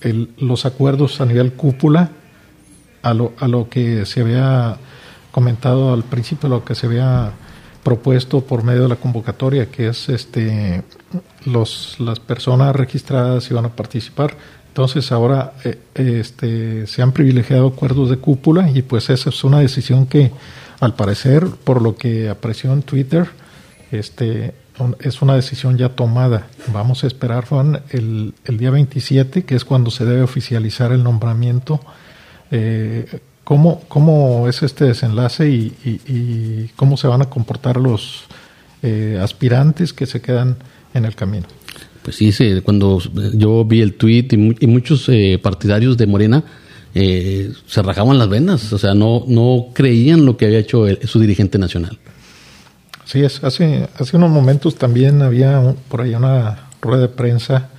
el- 0.00 0.30
los 0.38 0.66
acuerdos 0.66 1.20
a 1.20 1.26
nivel 1.26 1.52
cúpula 1.54 2.10
a 3.02 3.14
lo, 3.14 3.32
a 3.38 3.48
lo 3.48 3.68
que 3.68 4.06
se 4.06 4.20
había 4.22 4.76
comentado 5.32 5.92
al 5.92 6.04
principio, 6.04 6.48
lo 6.48 6.64
que 6.64 6.74
se 6.74 6.86
había 6.86 7.32
propuesto 7.84 8.40
por 8.40 8.64
medio 8.64 8.82
de 8.82 8.88
la 8.88 8.96
convocatoria, 8.96 9.70
que 9.70 9.88
es 9.88 10.08
este 10.08 10.82
los 11.44 12.00
las 12.00 12.18
personas 12.18 12.74
registradas 12.74 13.50
iban 13.50 13.66
a 13.66 13.76
participar. 13.76 14.36
Entonces 14.68 15.12
ahora 15.12 15.52
eh, 15.64 15.78
este 15.94 16.86
se 16.88 17.02
han 17.02 17.12
privilegiado 17.12 17.68
acuerdos 17.68 18.10
de 18.10 18.16
cúpula 18.16 18.68
y 18.70 18.82
pues 18.82 19.10
esa 19.10 19.28
es 19.30 19.44
una 19.44 19.60
decisión 19.60 20.06
que 20.06 20.32
al 20.80 20.94
parecer, 20.94 21.46
por 21.62 21.80
lo 21.80 21.94
que 21.94 22.28
apreció 22.28 22.72
en 22.72 22.82
Twitter, 22.82 23.28
este 23.92 24.54
es 24.98 25.22
una 25.22 25.36
decisión 25.36 25.78
ya 25.78 25.90
tomada. 25.90 26.48
Vamos 26.72 27.04
a 27.04 27.06
esperar, 27.06 27.46
Juan, 27.46 27.82
el, 27.90 28.34
el 28.44 28.58
día 28.58 28.70
27, 28.70 29.44
que 29.44 29.54
es 29.54 29.64
cuando 29.64 29.92
se 29.92 30.04
debe 30.04 30.22
oficializar 30.22 30.90
el 30.90 31.04
nombramiento 31.04 31.80
eh, 32.50 33.20
¿cómo, 33.44 33.82
¿Cómo 33.88 34.48
es 34.48 34.62
este 34.62 34.84
desenlace 34.86 35.48
y, 35.48 35.72
y- 35.84 36.00
y 36.12 36.70
cómo 36.76 36.96
se 36.96 37.06
van 37.06 37.22
a 37.22 37.26
comportar 37.30 37.76
los 37.76 38.24
eh, 38.82 39.18
aspirantes 39.22 39.92
que 39.92 40.06
se 40.06 40.20
quedan 40.20 40.56
en 40.94 41.04
el 41.04 41.14
camino? 41.14 41.46
Pues 42.02 42.16
sí, 42.16 42.32
sí, 42.32 42.60
cuando 42.62 42.98
yo 43.34 43.64
vi 43.64 43.80
el 43.80 43.94
tweet 43.94 44.28
y, 44.32 44.36
mu- 44.36 44.54
y 44.60 44.66
muchos 44.66 45.08
eh, 45.08 45.38
partidarios 45.42 45.96
de 45.96 46.06
Morena 46.06 46.42
eh, 46.94 47.50
se 47.66 47.82
rajaban 47.82 48.18
las 48.18 48.28
venas, 48.28 48.72
o 48.72 48.78
sea, 48.78 48.94
no, 48.94 49.24
no 49.26 49.66
creían 49.72 50.24
lo 50.26 50.36
que 50.36 50.44
había 50.46 50.58
hecho 50.58 50.86
el- 50.86 51.06
su 51.08 51.18
dirigente 51.18 51.58
nacional. 51.58 51.98
Sí, 53.06 53.22
es, 53.22 53.42
hace, 53.44 53.88
hace 53.98 54.16
unos 54.16 54.30
momentos 54.30 54.76
también 54.76 55.22
había 55.22 55.58
un- 55.60 55.76
por 55.88 56.02
ahí 56.02 56.14
una 56.14 56.68
rueda 56.80 57.02
de 57.02 57.08
prensa 57.08 57.70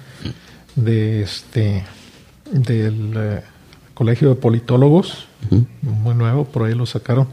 de 0.75 1.21
este 1.21 1.83
del 2.51 3.13
eh, 3.15 3.41
Colegio 3.93 4.29
de 4.29 4.35
Politólogos, 4.35 5.27
muy 5.81 6.15
nuevo, 6.15 6.45
por 6.45 6.63
ahí 6.63 6.73
lo 6.75 6.85
sacaron, 6.85 7.27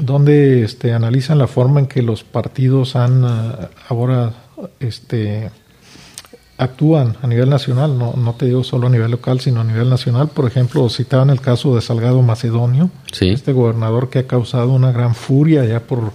donde 0.00 0.62
este, 0.64 0.92
analizan 0.92 1.38
la 1.38 1.46
forma 1.46 1.80
en 1.80 1.86
que 1.86 2.02
los 2.02 2.24
partidos 2.24 2.96
han 2.96 3.24
ah, 3.24 3.68
ahora 3.88 4.32
este, 4.80 5.50
actúan 6.58 7.16
a 7.22 7.26
nivel 7.26 7.50
nacional, 7.50 7.98
no, 7.98 8.14
no 8.16 8.34
te 8.34 8.46
digo 8.46 8.64
solo 8.64 8.86
a 8.86 8.90
nivel 8.90 9.10
local, 9.10 9.40
sino 9.40 9.60
a 9.60 9.64
nivel 9.64 9.90
nacional. 9.90 10.28
Por 10.28 10.46
ejemplo, 10.46 10.88
citaban 10.88 11.30
el 11.30 11.40
caso 11.40 11.74
de 11.74 11.82
Salgado 11.82 12.22
Macedonio, 12.22 12.90
Sí. 13.12 13.28
este 13.28 13.52
gobernador 13.52 14.08
que 14.10 14.20
ha 14.20 14.26
causado 14.26 14.72
una 14.72 14.90
gran 14.90 15.14
furia 15.14 15.64
ya 15.66 15.80
por, 15.80 16.12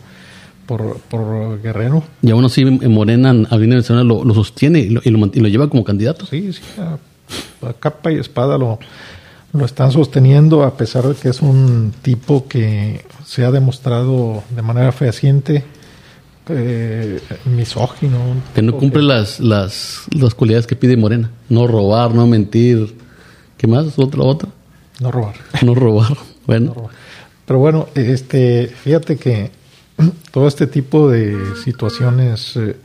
por, 0.66 0.98
por 1.10 1.62
Guerrero. 1.62 2.04
Y 2.24 2.32
aún 2.32 2.44
así 2.46 2.62
en 2.62 2.92
Morena, 2.92 3.30
a 3.30 3.34
nivel 3.34 3.70
nacional, 3.70 4.08
lo, 4.08 4.24
lo 4.26 4.34
sostiene 4.34 4.80
y 4.80 4.90
lo, 4.90 5.02
y 5.04 5.10
lo 5.12 5.20
mant- 5.20 5.36
y 5.36 5.40
lo 5.40 5.48
lleva 5.48 5.70
como 5.70 5.84
candidato. 5.84 6.26
Sí, 6.26 6.52
sí, 6.54 6.62
a, 6.80 6.98
a 7.70 7.74
capa 7.74 8.12
y 8.12 8.16
espada 8.18 8.58
lo, 8.58 8.80
lo 9.54 9.66
están 9.66 9.92
sosteniendo 9.92 10.64
a 10.64 10.78
pesar 10.78 11.06
de 11.08 11.16
que 11.16 11.30
es 11.30 11.42
un 11.42 11.94
tipo 12.02 12.48
que 12.48 13.06
se 13.26 13.44
ha 13.44 13.52
demostrado 13.52 14.44
de 14.50 14.62
manera 14.62 14.92
fehaciente 14.92 15.64
eh, 16.48 17.20
misógino. 17.46 18.18
Que 18.56 18.62
no 18.62 18.78
cumple 18.78 19.04
las, 19.04 19.40
las, 19.40 20.04
las 20.12 20.34
cualidades 20.36 20.68
que 20.68 20.76
pide 20.76 20.98
Morena. 20.98 21.32
No 21.50 21.68
robar, 21.68 22.14
no 22.14 22.28
mentir. 22.28 22.96
¿Qué 23.58 23.68
más? 23.68 23.98
¿Otra, 24.00 24.24
otra? 24.24 24.50
No 25.00 25.12
robar. 25.12 25.36
No 25.64 25.76
robar. 25.76 26.18
Bueno, 26.48 26.90
Pero 27.46 27.60
bueno, 27.60 27.88
este, 27.94 28.68
fíjate 28.68 29.18
que 29.18 29.52
todo 30.32 30.48
este 30.48 30.68
tipo 30.68 31.10
de 31.10 31.56
situaciones 31.64 32.56
eh, 32.58 32.76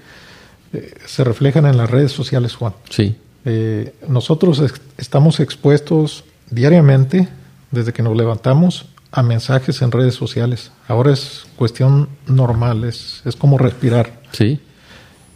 eh, 0.72 0.94
se 1.06 1.24
reflejan 1.24 1.66
en 1.66 1.76
las 1.76 1.90
redes 1.90 2.12
sociales, 2.12 2.54
Juan. 2.54 2.74
sí. 2.90 3.16
Eh, 3.48 3.94
nosotros 4.08 4.60
estamos 4.98 5.38
expuestos 5.38 6.24
diariamente, 6.50 7.28
desde 7.70 7.92
que 7.92 8.02
nos 8.02 8.16
levantamos, 8.16 8.86
a 9.12 9.22
mensajes 9.22 9.80
en 9.82 9.92
redes 9.92 10.14
sociales. 10.14 10.72
Ahora 10.88 11.12
es 11.12 11.46
cuestión 11.56 12.08
normal, 12.26 12.84
es, 12.84 13.22
es 13.24 13.36
como 13.36 13.58
respirar. 13.58 14.20
Sí. 14.32 14.60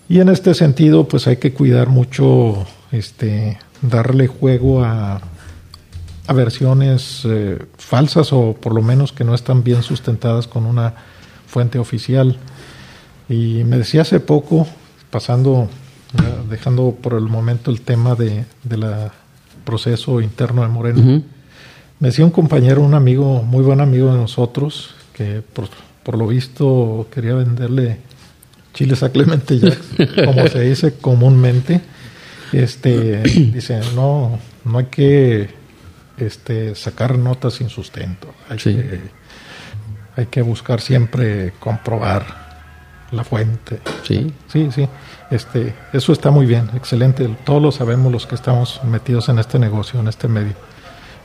Y 0.09 0.21
en 0.21 0.29
este 0.29 0.55
sentido, 0.55 1.09
pues 1.09 1.27
hay 1.27 1.37
que 1.37 1.53
cuidar 1.53 1.89
mucho, 1.89 2.67
este, 2.93 3.59
darle 3.81 4.27
juego 4.27 4.85
a, 4.85 5.21
a 6.27 6.33
versiones 6.33 7.23
eh, 7.25 7.59
falsas 7.79 8.33
o 8.33 8.55
por 8.55 8.75
lo 8.75 8.83
menos 8.83 9.13
que 9.13 9.25
no 9.25 9.35
están 9.35 9.65
bien 9.65 9.83
sustentadas 9.83 10.47
con 10.47 10.67
una 10.67 10.95
fuente 11.47 11.79
oficial. 11.79 12.39
Y 13.29 13.65
me 13.65 13.79
decía 13.79 14.03
hace 14.03 14.21
poco, 14.21 14.67
pasando, 15.11 15.69
dejando 16.49 16.97
por 17.01 17.15
el 17.15 17.27
momento 17.27 17.71
el 17.71 17.81
tema 17.81 18.15
de, 18.15 18.45
de 18.65 18.77
la 18.77 19.13
proceso 19.65 20.21
interno 20.21 20.63
de 20.63 20.69
Moreno, 20.69 21.23
me 21.99 22.09
decía 22.09 22.25
un 22.25 22.31
compañero, 22.31 22.81
un 22.83 22.95
amigo, 22.95 23.43
muy 23.43 23.63
buen 23.63 23.81
amigo 23.81 24.11
de 24.13 24.17
nosotros, 24.19 24.95
que 25.13 25.43
por, 25.53 25.69
por 26.03 26.17
lo 26.17 26.27
visto 26.27 27.07
quería 27.13 27.35
venderle 27.35 27.99
chiles 28.73 29.03
a 29.03 29.11
Clemente 29.11 29.59
Jacks, 29.59 29.89
como 30.25 30.47
se 30.49 30.61
dice 30.61 30.95
comúnmente. 30.95 31.81
Este, 32.53 33.23
dice, 33.53 33.81
no, 33.95 34.39
no 34.65 34.79
hay 34.79 34.87
que 34.87 35.51
este, 36.19 36.75
sacar 36.75 37.19
notas 37.19 37.55
sin 37.55 37.69
sustento. 37.69 38.33
Hay, 38.49 38.59
Sí. 38.59 38.75
que, 38.75 39.01
hay 40.17 40.27
que 40.27 40.43
buscar 40.43 40.81
siempre 40.81 41.53
comprobar 41.61 42.40
la 43.13 43.25
fuente. 43.25 43.81
Sí. 44.03 44.33
Sí, 44.53 44.69
sí. 44.75 44.87
Este, 45.31 45.75
eso 45.93 46.13
está 46.13 46.31
muy 46.31 46.47
bien, 46.47 46.71
excelente. 46.75 47.29
Todos 47.45 47.63
lo 47.63 47.73
sabemos 47.73 48.13
los 48.13 48.27
que 48.27 48.35
estamos 48.35 48.81
metidos 48.85 49.29
en 49.29 49.39
este 49.39 49.59
negocio, 49.59 50.01
en 50.01 50.09
este 50.09 50.29
medio. 50.29 50.55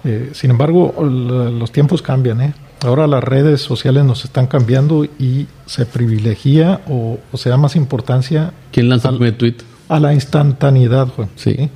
Eh, 0.04 0.32
sin 0.34 0.52
embargo, 0.52 0.94
los 1.04 1.72
tiempos 1.72 2.02
cambian, 2.02 2.42
¿eh? 2.42 2.54
Ahora 2.86 3.08
las 3.08 3.24
redes 3.24 3.62
sociales 3.62 4.04
nos 4.06 4.24
están 4.26 4.46
cambiando 4.46 5.06
y 5.06 5.48
se 5.66 5.86
privilegia 5.88 6.82
o, 6.88 7.18
o 7.32 7.38
se 7.38 7.50
da 7.50 7.58
más 7.58 7.76
importancia 7.76 8.52
¿Quién 8.72 8.90
lanza 8.90 9.10
el 9.10 9.24
Al- 9.24 9.34
tweet? 9.38 9.56
a 9.90 10.00
la 10.00 10.14
instantaneidad, 10.14 11.08
Juan. 11.08 11.30
Sí. 11.36 11.70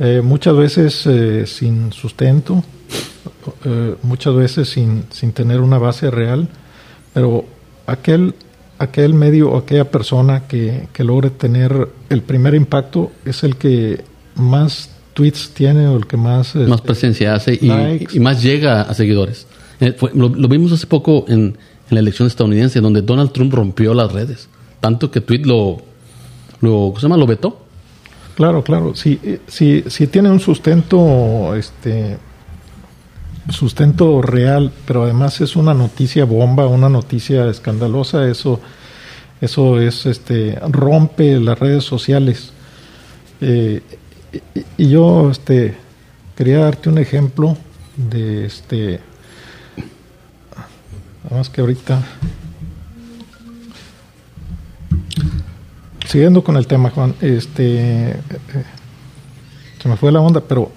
Eh, 0.00 0.20
muchas 0.24 0.56
veces 0.56 1.06
eh, 1.06 1.46
sin 1.46 1.92
sustento, 1.92 2.64
muchas 4.02 4.34
veces 4.34 4.68
sin, 4.68 5.04
sin 5.10 5.32
tener 5.32 5.60
una 5.60 5.78
base 5.78 6.10
real, 6.10 6.48
pero 7.14 7.44
aquel, 7.86 8.34
aquel 8.82 9.14
medio 9.14 9.50
o 9.50 9.58
aquella 9.58 9.90
persona 9.90 10.46
que, 10.46 10.88
que 10.92 11.04
logre 11.04 11.30
tener 11.30 11.88
el 12.08 12.22
primer 12.22 12.54
impacto 12.54 13.12
es 13.24 13.44
el 13.44 13.56
que 13.56 14.04
más 14.34 14.90
tweets 15.14 15.50
tiene 15.54 15.86
o 15.86 15.96
el 15.96 16.06
que 16.06 16.16
más... 16.16 16.54
Más 16.54 16.68
este, 16.68 16.86
presencia 16.86 17.34
hace 17.34 17.58
y, 17.60 18.18
más 18.20 18.42
llega 18.42 18.82
a 18.82 18.94
seguidores. 18.94 19.46
Eh, 19.80 19.96
lo, 20.14 20.28
lo 20.28 20.48
vimos 20.48 20.72
hace 20.72 20.86
poco 20.86 21.24
en, 21.28 21.40
en 21.40 21.56
la 21.90 22.00
elección 22.00 22.26
estadounidense, 22.26 22.80
donde 22.80 23.02
Donald 23.02 23.32
Trump 23.32 23.52
rompió 23.52 23.94
las 23.94 24.12
redes. 24.12 24.48
Tanto 24.80 25.10
que 25.10 25.20
tweet 25.20 25.44
lo, 25.44 25.78
lo, 26.60 26.70
¿cómo 26.70 26.96
se 26.96 27.02
llama? 27.02 27.16
Lo 27.16 27.26
vetó. 27.26 27.58
Claro, 28.34 28.64
claro. 28.64 28.94
Si, 28.94 29.20
si, 29.46 29.84
si 29.86 30.06
tiene 30.06 30.30
un 30.30 30.40
sustento, 30.40 31.54
este, 31.54 32.16
sustento 33.50 34.22
real, 34.22 34.72
pero 34.86 35.04
además 35.04 35.40
es 35.40 35.56
una 35.56 35.74
noticia 35.74 36.24
bomba, 36.24 36.66
una 36.66 36.88
noticia 36.88 37.48
escandalosa, 37.48 38.28
eso, 38.28 38.60
eso 39.42 39.80
es, 39.80 40.06
este, 40.06 40.56
rompe 40.68 41.40
las 41.40 41.58
redes 41.58 41.82
sociales. 41.82 42.52
Eh, 43.40 43.82
y, 44.54 44.84
y 44.84 44.88
yo, 44.88 45.32
este, 45.32 45.74
quería 46.36 46.60
darte 46.60 46.88
un 46.88 46.98
ejemplo 46.98 47.56
de, 47.96 48.46
este, 48.46 49.00
nada 51.24 51.38
más 51.38 51.50
que 51.50 51.60
ahorita. 51.60 52.00
Siguiendo 56.06 56.44
con 56.44 56.56
el 56.56 56.68
tema, 56.68 56.90
Juan, 56.90 57.16
este, 57.20 58.14
se 59.82 59.88
me 59.88 59.96
fue 59.96 60.12
la 60.12 60.20
onda, 60.20 60.40
pero 60.40 60.70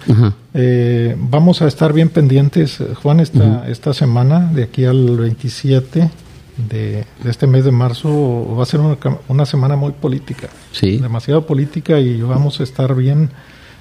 eh, 0.55 1.15
vamos 1.19 1.61
a 1.61 1.67
estar 1.67 1.93
bien 1.93 2.09
pendientes, 2.09 2.79
Juan, 3.03 3.19
esta, 3.19 3.69
esta 3.69 3.93
semana, 3.93 4.51
de 4.51 4.63
aquí 4.63 4.85
al 4.85 5.17
27 5.17 6.09
de, 6.57 7.05
de 7.23 7.29
este 7.31 7.47
mes 7.47 7.65
de 7.65 7.71
marzo, 7.71 8.55
va 8.55 8.63
a 8.63 8.65
ser 8.65 8.79
una, 8.79 8.97
una 9.27 9.45
semana 9.45 9.75
muy 9.75 9.91
política, 9.91 10.49
Sí. 10.71 10.97
demasiado 10.97 11.45
política 11.45 11.99
y 11.99 12.21
vamos 12.21 12.59
a 12.59 12.63
estar 12.63 12.95
bien, 12.95 13.29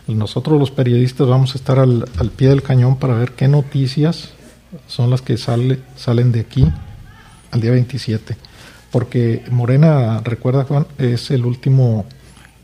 nosotros 0.09 0.59
los 0.59 0.71
periodistas 0.71 1.27
vamos 1.29 1.55
a 1.55 1.59
estar 1.59 1.79
al, 1.79 2.05
al 2.19 2.31
pie 2.31 2.49
del 2.49 2.63
cañón 2.63 2.97
para 2.97 3.15
ver 3.15 3.33
qué 3.33 3.49
noticias 3.49 4.31
son 4.89 5.09
las 5.11 5.23
que 5.23 5.37
sale, 5.37 5.79
salen 5.97 6.33
de 6.33 6.41
aquí 6.41 6.67
al 7.53 7.61
día 7.61 7.71
27. 7.71 8.37
Porque 8.91 9.43
Morena, 9.51 10.21
recuerda 10.25 10.65
Juan, 10.65 10.87
es 10.99 11.31
el 11.31 11.45
último 11.47 12.05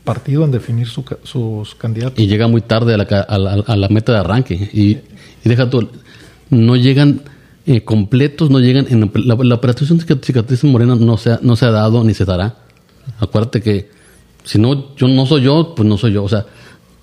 partido 0.03 0.43
en 0.45 0.51
definir 0.51 0.87
su 0.87 1.03
sus 1.23 1.75
candidatos. 1.75 2.19
Y 2.19 2.27
llega 2.27 2.47
muy 2.47 2.61
tarde 2.61 2.93
a 2.93 2.97
la, 2.97 3.03
a 3.03 3.37
la, 3.37 3.51
a 3.65 3.75
la 3.75 3.87
meta 3.89 4.11
de 4.13 4.17
arranque. 4.19 4.53
Y, 4.73 4.81
y 4.91 5.01
deja 5.49 5.69
tú, 5.69 5.89
no 6.49 6.75
llegan 6.75 7.21
eh, 7.71 7.83
completos, 7.83 8.49
no 8.49 8.59
llegan 8.59 8.85
en 8.89 9.11
la, 9.25 9.35
la 9.35 9.55
operación 9.55 9.97
de 9.97 10.05
cicatriz 10.21 10.63
en 10.63 10.71
morena 10.71 10.95
no 10.95 11.17
se, 11.17 11.31
ha, 11.31 11.39
no 11.41 11.55
se 11.55 11.65
ha 11.65 11.71
dado 11.71 12.03
ni 12.03 12.13
se 12.13 12.25
dará. 12.25 12.55
Acuérdate 13.19 13.61
que 13.61 13.89
si 14.43 14.57
no, 14.59 14.95
yo 14.95 15.07
no 15.07 15.25
soy 15.25 15.41
yo, 15.43 15.73
pues 15.75 15.87
no 15.87 15.97
soy 15.97 16.13
yo. 16.13 16.23
O 16.23 16.29
sea, 16.29 16.45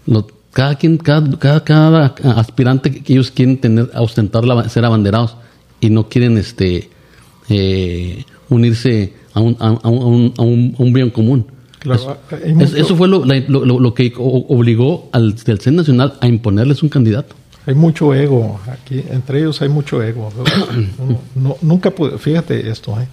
lo- 0.07 0.27
cada 0.53 0.75
quien, 0.77 0.97
cada, 0.99 1.39
cada, 1.39 1.63
cada 1.65 2.15
aspirante 2.41 2.91
que 3.03 3.13
ellos 3.13 3.31
quieren 3.31 3.59
tener, 3.61 3.91
ostentar, 3.95 4.45
la, 4.45 4.69
ser 4.69 4.85
abanderados 4.85 5.37
y 5.81 5.91
no 5.91 6.09
quieren 6.09 6.37
este 6.39 6.91
eh, 7.49 8.25
unirse 8.49 9.13
a 9.35 9.41
un, 9.41 9.57
a, 9.61 9.69
a 9.69 9.89
un, 9.89 10.33
a 10.37 10.43
un, 10.43 10.75
a 10.79 10.83
un 10.83 10.93
bien 10.93 11.11
común. 11.11 11.47
Claro, 11.79 12.19
Eso- 12.77 12.97
fue 12.97 13.07
lo, 13.07 13.25
lo, 13.25 13.79
lo- 13.79 13.95
que 13.95 14.13
obligó 14.17 15.09
al 15.13 15.35
del 15.37 15.61
CEN 15.61 15.77
Nacional 15.77 16.15
a 16.21 16.27
imponerles 16.27 16.83
un 16.83 16.89
candidato. 16.89 17.37
Hay 17.69 17.75
mucho 17.75 18.15
ego 18.15 18.59
aquí, 18.67 19.05
entre 19.11 19.41
ellos 19.41 19.61
hay 19.61 19.69
mucho 19.69 20.03
ego. 20.03 20.31
No- 21.35 21.57
nunca, 21.63 21.93
fíjate 22.19 22.71
esto, 22.71 22.99
¿eh? 22.99 23.07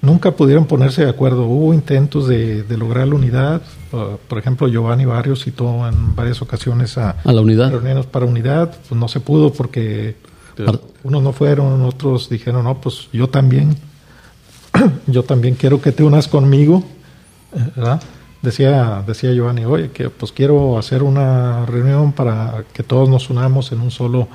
nunca 0.00 0.30
pudieron 0.30 0.64
ponerse 0.64 1.04
de 1.04 1.10
acuerdo. 1.10 1.44
Hubo 1.46 1.74
intentos 1.74 2.26
de, 2.26 2.62
de 2.62 2.76
lograr 2.78 3.06
la 3.06 3.14
unidad. 3.16 3.60
Uh, 3.92 4.16
por 4.26 4.38
ejemplo, 4.38 4.66
Giovanni 4.66 5.04
Barrios 5.04 5.44
citó 5.44 5.86
en 5.86 6.14
varias 6.16 6.40
ocasiones 6.40 6.96
a, 6.96 7.16
A 7.22 7.32
la 7.32 7.40
unidad. 7.42 7.70
reuniones 7.70 8.06
para 8.06 8.24
unidad. 8.24 8.74
Pues 8.88 8.98
no 8.98 9.08
se 9.08 9.20
pudo 9.20 9.52
porque 9.52 10.16
unos 11.02 11.22
no 11.22 11.32
fueron, 11.32 11.82
otros 11.82 12.28
dijeron, 12.30 12.64
no, 12.64 12.80
pues 12.80 13.08
yo 13.12 13.28
también, 13.28 13.76
yo 15.06 15.22
también 15.22 15.54
quiero 15.54 15.80
que 15.82 15.92
te 15.92 16.02
unas 16.02 16.28
conmigo, 16.28 16.82
eh, 17.54 17.58
¿verdad? 17.76 18.00
Decía, 18.42 19.02
decía 19.04 19.32
Giovanni, 19.32 19.64
oye, 19.64 19.90
que 19.90 20.10
pues 20.10 20.30
quiero 20.30 20.78
hacer 20.78 21.02
una 21.02 21.66
reunión 21.66 22.12
para 22.12 22.64
que 22.72 22.84
todos 22.84 23.08
nos 23.08 23.30
unamos 23.30 23.72
en 23.72 23.80
un 23.80 23.90
solo, 23.90 24.28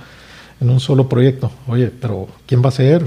en 0.59 0.69
un 0.69 0.81
solo 0.81 1.07
proyecto. 1.07 1.51
Oye, 1.67 1.89
pero 1.89 2.27
¿quién 2.45 2.61
va 2.61 2.67
a 2.67 2.71
ser? 2.71 3.05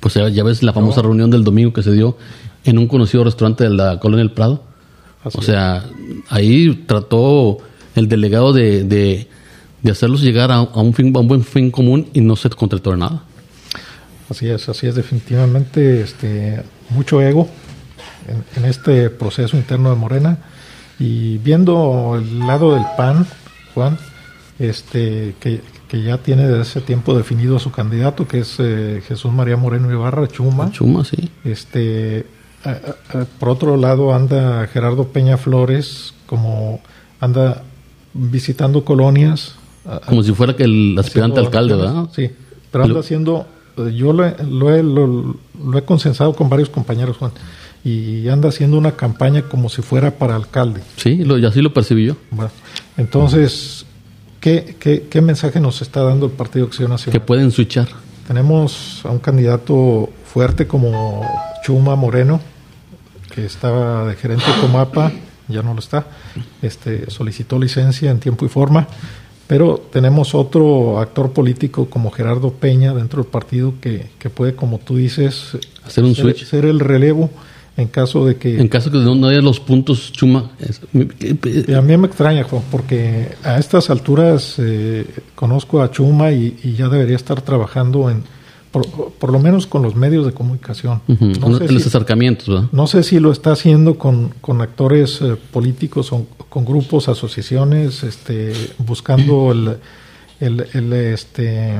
Pues 0.00 0.14
ya, 0.14 0.28
ya 0.28 0.42
ves 0.44 0.62
la 0.62 0.72
famosa 0.72 1.02
reunión 1.02 1.30
del 1.30 1.44
domingo 1.44 1.72
que 1.72 1.82
se 1.82 1.92
dio 1.92 2.16
en 2.64 2.78
un 2.78 2.88
conocido 2.88 3.24
restaurante 3.24 3.64
de 3.64 3.70
la 3.70 4.00
Colonia 4.00 4.24
del 4.24 4.32
Prado. 4.32 4.62
Así 5.22 5.36
o 5.38 5.42
sea, 5.42 5.84
ahí 6.30 6.84
trató 6.86 7.58
el 7.94 8.08
delegado 8.08 8.52
de, 8.54 8.84
de, 8.84 9.28
de 9.82 9.90
hacerlos 9.90 10.22
llegar 10.22 10.50
a, 10.50 10.56
a 10.56 10.80
un 10.80 10.94
fin, 10.94 11.14
a 11.14 11.18
un 11.18 11.28
buen 11.28 11.44
fin 11.44 11.70
común 11.70 12.08
y 12.14 12.20
no 12.22 12.36
se 12.36 12.48
concretó 12.48 12.94
en 12.94 13.00
nada. 13.00 13.22
Así 14.30 14.48
es, 14.48 14.68
así 14.68 14.86
es, 14.86 14.94
definitivamente 14.94 16.00
este, 16.02 16.62
mucho 16.90 17.20
ego 17.20 17.48
en, 18.28 18.44
en 18.56 18.68
este 18.68 19.10
proceso 19.10 19.56
interno 19.56 19.90
de 19.90 19.96
Morena. 19.96 20.38
Y 20.98 21.38
viendo 21.38 22.16
el 22.16 22.40
lado 22.40 22.74
del 22.74 22.84
PAN, 22.96 23.26
Juan, 23.74 23.98
este, 24.58 25.34
que, 25.40 25.60
que 25.86 26.02
ya 26.02 26.18
tiene 26.18 26.46
desde 26.48 26.60
hace 26.62 26.80
tiempo 26.80 27.16
definido 27.16 27.56
a 27.56 27.60
su 27.60 27.70
candidato, 27.70 28.26
que 28.26 28.40
es 28.40 28.56
eh, 28.58 29.02
Jesús 29.06 29.32
María 29.32 29.56
Moreno 29.56 29.92
Ibarra, 29.92 30.26
Chuma. 30.26 30.70
Chuma, 30.72 31.04
sí. 31.04 31.30
Este, 31.44 32.26
a- 32.64 32.70
a- 32.70 33.18
a- 33.20 33.24
por 33.38 33.50
otro 33.50 33.76
lado 33.76 34.12
anda 34.14 34.66
Gerardo 34.66 35.08
Peña 35.08 35.36
Flores, 35.36 36.14
como 36.26 36.80
anda 37.20 37.62
visitando 38.14 38.84
colonias, 38.84 39.54
Como 40.06 40.22
si 40.22 40.32
fuera 40.32 40.54
que 40.56 40.64
el 40.64 40.96
aspirante 40.98 41.40
alcalde. 41.40 41.74
¿verdad? 41.76 42.08
Sí, 42.14 42.30
pero 42.70 42.84
anda 42.84 43.00
haciendo, 43.00 43.46
yo 43.94 44.12
lo, 44.12 44.28
lo 44.44 44.74
he, 44.74 44.82
lo, 44.82 45.36
lo 45.64 45.78
he 45.78 45.82
consensado 45.84 46.32
con 46.34 46.48
varios 46.50 46.68
compañeros, 46.68 47.16
Juan, 47.16 47.30
y 47.88 48.28
anda 48.28 48.48
haciendo 48.48 48.76
una 48.78 48.92
campaña 48.92 49.42
como 49.42 49.68
si 49.68 49.82
fuera 49.82 50.10
para 50.10 50.36
alcalde. 50.36 50.80
Sí, 50.96 51.24
lo- 51.24 51.38
y 51.38 51.46
así 51.46 51.60
lo 51.62 51.72
percibí 51.72 52.06
yo. 52.06 52.16
Bueno, 52.30 52.50
entonces, 52.96 53.86
¿qué, 54.40 54.76
qué, 54.78 55.06
qué 55.10 55.20
mensaje 55.20 55.60
nos 55.60 55.80
está 55.82 56.02
dando 56.02 56.26
el 56.26 56.32
Partido 56.32 56.66
Acción 56.66 56.88
Que 56.88 56.92
Nacional? 56.92 57.22
pueden 57.22 57.50
switchar. 57.50 57.88
Tenemos 58.26 59.00
a 59.04 59.10
un 59.10 59.18
candidato 59.20 60.10
fuerte 60.24 60.66
como 60.66 61.24
Chuma 61.64 61.96
Moreno, 61.96 62.40
que 63.34 63.46
estaba 63.46 64.06
de 64.06 64.16
gerente 64.16 64.44
de 64.50 64.60
Comapa, 64.60 65.12
ya 65.48 65.62
no 65.62 65.72
lo 65.72 65.80
está, 65.80 66.06
este, 66.60 67.10
solicitó 67.10 67.58
licencia 67.58 68.10
en 68.10 68.20
tiempo 68.20 68.44
y 68.44 68.48
forma, 68.48 68.86
pero 69.46 69.78
tenemos 69.90 70.34
otro 70.34 70.98
actor 71.00 71.32
político 71.32 71.88
como 71.88 72.10
Gerardo 72.10 72.50
Peña 72.52 72.92
dentro 72.92 73.22
del 73.22 73.30
partido 73.30 73.72
que, 73.80 74.10
que 74.18 74.28
puede, 74.28 74.54
como 74.54 74.78
tú 74.78 74.96
dices, 74.96 75.56
Hacer 75.86 76.04
un 76.04 76.14
ser, 76.14 76.24
switch. 76.26 76.44
ser 76.44 76.66
el 76.66 76.80
relevo 76.80 77.30
en 77.78 77.86
caso 77.88 78.26
de 78.26 78.36
que... 78.36 78.58
En 78.60 78.68
caso 78.68 78.90
que 78.90 78.98
no, 78.98 79.26
haya 79.28 79.40
los 79.40 79.60
puntos, 79.60 80.12
Chuma. 80.12 80.50
es- 80.60 80.80
Y 80.92 81.72
a 81.72 81.80
mí 81.80 81.96
me 81.96 82.08
extraña, 82.08 82.42
Juan, 82.44 82.62
porque 82.70 83.30
a 83.44 83.58
estas 83.58 83.88
alturas 83.88 84.56
eh, 84.58 85.06
conozco 85.34 85.80
a 85.80 85.90
Chuma 85.90 86.32
y, 86.32 86.58
y 86.64 86.72
ya 86.74 86.88
debería 86.88 87.14
estar 87.16 87.40
trabajando 87.40 88.10
en, 88.10 88.24
por, 88.72 88.84
por 89.12 89.30
lo 89.32 89.38
menos 89.38 89.66
con 89.66 89.82
los 89.82 89.94
medios 89.94 90.26
de 90.26 90.32
comunicación. 90.32 91.00
Ujú, 91.08 91.26
no, 91.40 91.56
sé 91.58 91.72
los 91.72 91.82
si, 91.82 91.88
acercamientos, 91.88 92.48
¿verdad? 92.48 92.68
no 92.72 92.86
sé 92.88 93.02
si 93.04 93.20
lo 93.20 93.30
está 93.32 93.52
haciendo 93.52 93.96
con, 93.96 94.30
con 94.40 94.60
actores 94.60 95.20
eh, 95.22 95.36
políticos 95.52 96.12
o 96.12 96.26
con 96.48 96.64
grupos, 96.64 97.08
asociaciones, 97.08 98.02
este, 98.02 98.52
buscando 98.78 99.52
el, 99.52 99.76
el, 100.40 100.66
el, 100.74 100.92
este, 100.92 101.76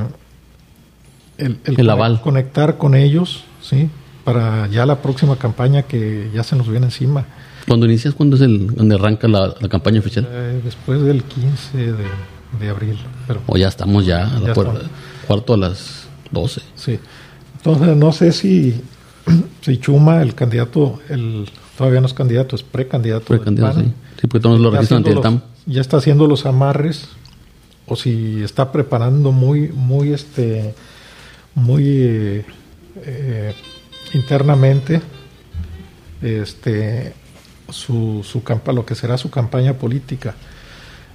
el, 1.37 1.57
El 1.65 1.75
conec- 1.77 1.91
aval. 1.91 2.21
conectar 2.21 2.77
con 2.77 2.95
ellos, 2.95 3.43
¿sí? 3.61 3.89
Para 4.29 4.67
ya 4.67 4.85
la 4.85 5.01
próxima 5.01 5.37
campaña 5.37 5.81
que 5.81 6.29
ya 6.31 6.43
se 6.43 6.55
nos 6.55 6.69
viene 6.69 6.85
encima. 6.85 7.25
Cuando 7.67 7.87
inicias, 7.87 8.13
cuando 8.13 8.35
es 8.35 8.43
el 8.43 8.67
donde 8.75 8.93
arranca 8.93 9.27
la, 9.27 9.55
la 9.59 9.67
campaña 9.69 9.99
oficial? 10.01 10.27
Eh, 10.29 10.61
después 10.63 11.01
del 11.01 11.23
15 11.23 11.77
de, 11.79 11.93
de 12.59 12.69
abril. 12.69 12.95
Pero, 13.25 13.41
O 13.47 13.57
ya 13.57 13.67
estamos 13.69 14.05
ya 14.05 14.27
a 14.27 14.39
la 14.39 14.47
Ya 14.49 14.53
puerta. 14.53 14.81
Cuarto 15.25 15.55
a 15.55 15.57
las 15.57 16.07
12. 16.29 16.61
sí. 16.75 16.99
Entonces, 17.57 17.97
no 17.97 18.11
sé 18.11 18.31
si, 18.31 18.79
si 19.61 19.77
Chuma, 19.79 20.21
el 20.21 20.35
candidato, 20.35 20.99
el 21.09 21.49
todavía 21.75 21.99
no 21.99 22.05
es 22.05 22.13
candidato, 22.13 22.55
es 22.55 22.61
precandidato. 22.61 23.25
Precandidato, 23.25 23.79
sí. 23.79 23.93
Sí, 24.21 24.27
porque 24.27 24.43
todos 24.43 24.59
lo 24.59 24.69
registran 24.69 24.97
ante 24.99 25.11
el 25.11 25.21
TAM. 25.21 25.41
ya 25.65 25.81
está 25.81 25.97
haciendo 25.97 26.27
los 26.27 26.45
amarres 26.45 27.09
o 27.87 27.95
si 27.95 28.43
está 28.43 28.71
preparando 28.71 29.31
muy 29.31 29.69
muy 29.69 30.13
este 30.13 30.75
muy 31.55 31.83
eh, 31.87 32.45
eh, 33.05 33.53
internamente 34.13 35.01
este 36.21 37.13
su, 37.69 38.23
su 38.23 38.41
lo 38.73 38.85
que 38.85 38.95
será 38.95 39.17
su 39.17 39.29
campaña 39.29 39.73
política 39.73 40.35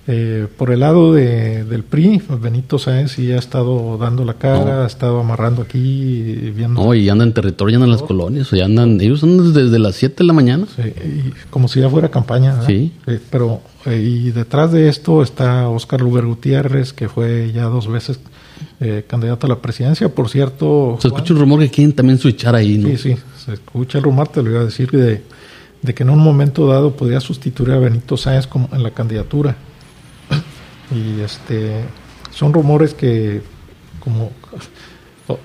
Eh, 0.06 0.48
por 0.58 0.70
el 0.70 0.80
lado 0.80 1.14
de, 1.14 1.64
del 1.64 1.82
PRI 1.82 2.20
Benito 2.38 2.78
Sáenz 2.78 3.12
sí 3.12 3.32
ha 3.32 3.38
estado 3.38 3.96
dando 3.96 4.26
la 4.26 4.34
cara 4.34 4.62
No. 4.62 4.82
ha 4.82 4.86
estado 4.86 5.18
amarrando 5.18 5.62
aquí 5.62 6.52
viendo 6.54 6.84
No, 6.84 6.94
y 6.94 7.08
andan 7.08 7.28
en 7.28 7.34
territorio, 7.34 7.76
andan 7.76 7.88
en 7.88 7.92
las 7.92 8.02
colonias, 8.02 8.50
ya 8.50 8.66
andan, 8.66 9.00
ellos 9.00 9.22
andan 9.22 9.54
desde 9.54 9.78
las 9.78 9.94
7 9.94 10.16
de 10.18 10.24
la 10.24 10.34
mañana. 10.34 10.66
Sí, 10.76 10.82
y 10.82 11.32
como 11.48 11.68
si 11.68 11.80
ya 11.80 11.88
fuera 11.88 12.10
campaña. 12.10 12.52
¿verdad? 12.52 12.66
Sí. 12.66 12.92
pero, 13.30 13.62
eh, 13.86 13.98
y 13.98 14.30
detrás 14.30 14.72
de 14.72 14.90
esto 14.90 15.22
está 15.22 15.70
Oscar 15.70 16.02
Luber 16.02 16.26
Gutiérrez, 16.26 16.92
que 16.92 17.08
fue 17.08 17.50
ya 17.54 17.64
dos 17.64 17.88
veces 17.88 18.20
eh, 18.80 19.04
candidato 19.08 19.46
a 19.46 19.48
la 19.48 19.60
presidencia. 19.62 20.10
Por 20.10 20.28
cierto. 20.28 20.98
Se 21.00 21.08
Juan, 21.08 21.16
escucha 21.22 21.32
un 21.34 21.40
rumor 21.40 21.60
que 21.60 21.70
quieren 21.70 21.94
también 21.94 22.18
switchar 22.18 22.54
ahí, 22.54 22.76
¿no? 22.76 22.88
Sí, 22.90 22.98
sí, 22.98 23.16
se 23.42 23.54
escucha 23.54 23.96
el 23.96 24.04
rumor, 24.04 24.28
te 24.28 24.42
lo 24.42 24.50
iba 24.50 24.60
a 24.60 24.64
decir, 24.66 24.90
de, 24.90 25.22
de 25.80 25.94
que 25.94 26.02
en 26.02 26.10
un 26.10 26.18
momento 26.18 26.66
dado 26.66 26.94
podía 26.94 27.20
sustituir 27.20 27.72
a 27.72 27.78
Benito 27.78 28.18
Sáenz 28.18 28.46
como 28.46 28.68
en 28.70 28.82
la 28.82 28.90
candidatura. 28.90 29.56
Y 30.90 31.20
este 31.20 31.84
son 32.30 32.52
rumores 32.52 32.94
que, 32.94 33.42
como 34.00 34.30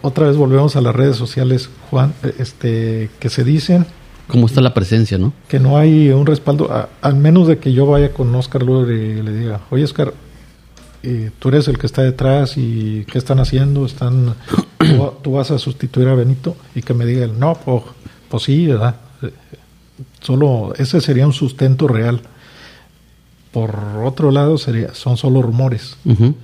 otra 0.01 0.27
vez 0.27 0.35
volvemos 0.35 0.75
a 0.75 0.81
las 0.81 0.95
redes 0.95 1.15
sociales, 1.15 1.69
Juan, 1.89 2.13
eh, 2.23 2.33
este 2.39 3.09
que 3.19 3.29
se 3.29 3.43
dicen 3.43 3.85
¿Cómo 4.27 4.45
está 4.45 4.61
la 4.61 4.73
presencia, 4.73 5.17
no? 5.17 5.33
que 5.47 5.59
no 5.59 5.77
hay 5.77 6.09
un 6.09 6.25
respaldo, 6.25 6.71
a- 6.71 6.89
al 7.01 7.15
menos 7.15 7.47
de 7.47 7.57
que 7.57 7.73
yo 7.73 7.85
vaya 7.87 8.11
con 8.13 8.33
Oscar 8.35 8.61
Luber 8.61 8.95
y 8.95 9.21
le 9.23 9.33
diga, 9.33 9.61
oye 9.71 9.83
Oscar, 9.83 10.13
eh, 11.01 11.31
tú 11.39 11.47
eres 11.49 11.67
el 11.67 11.77
que 11.79 11.87
está 11.87 12.03
detrás 12.03 12.55
y 12.57 13.05
qué 13.11 13.17
están 13.17 13.39
haciendo, 13.39 13.85
están, 13.87 14.35
tú, 14.77 14.99
va- 15.01 15.13
tú 15.23 15.31
vas 15.33 15.49
a 15.49 15.57
sustituir 15.57 16.09
a 16.09 16.13
Benito 16.15 16.55
y 16.75 16.81
que 16.83 16.93
me 16.93 17.05
diga, 17.07 17.25
no, 17.27 17.55
pues, 17.55 17.83
pues 18.29 18.43
sí, 18.43 18.67
¿verdad? 18.67 18.97
Eh, 19.23 19.31
Solo, 20.21 20.73
ese 20.77 21.01
sería 21.01 21.25
un 21.25 21.33
sustento 21.33 21.87
real. 21.87 22.21
Por 23.51 23.75
otro 24.05 24.31
lado, 24.31 24.57
sería, 24.57 24.93
son 24.93 25.17
solo 25.17 25.41
rumores. 25.41 25.95
Ujú. 26.05 26.35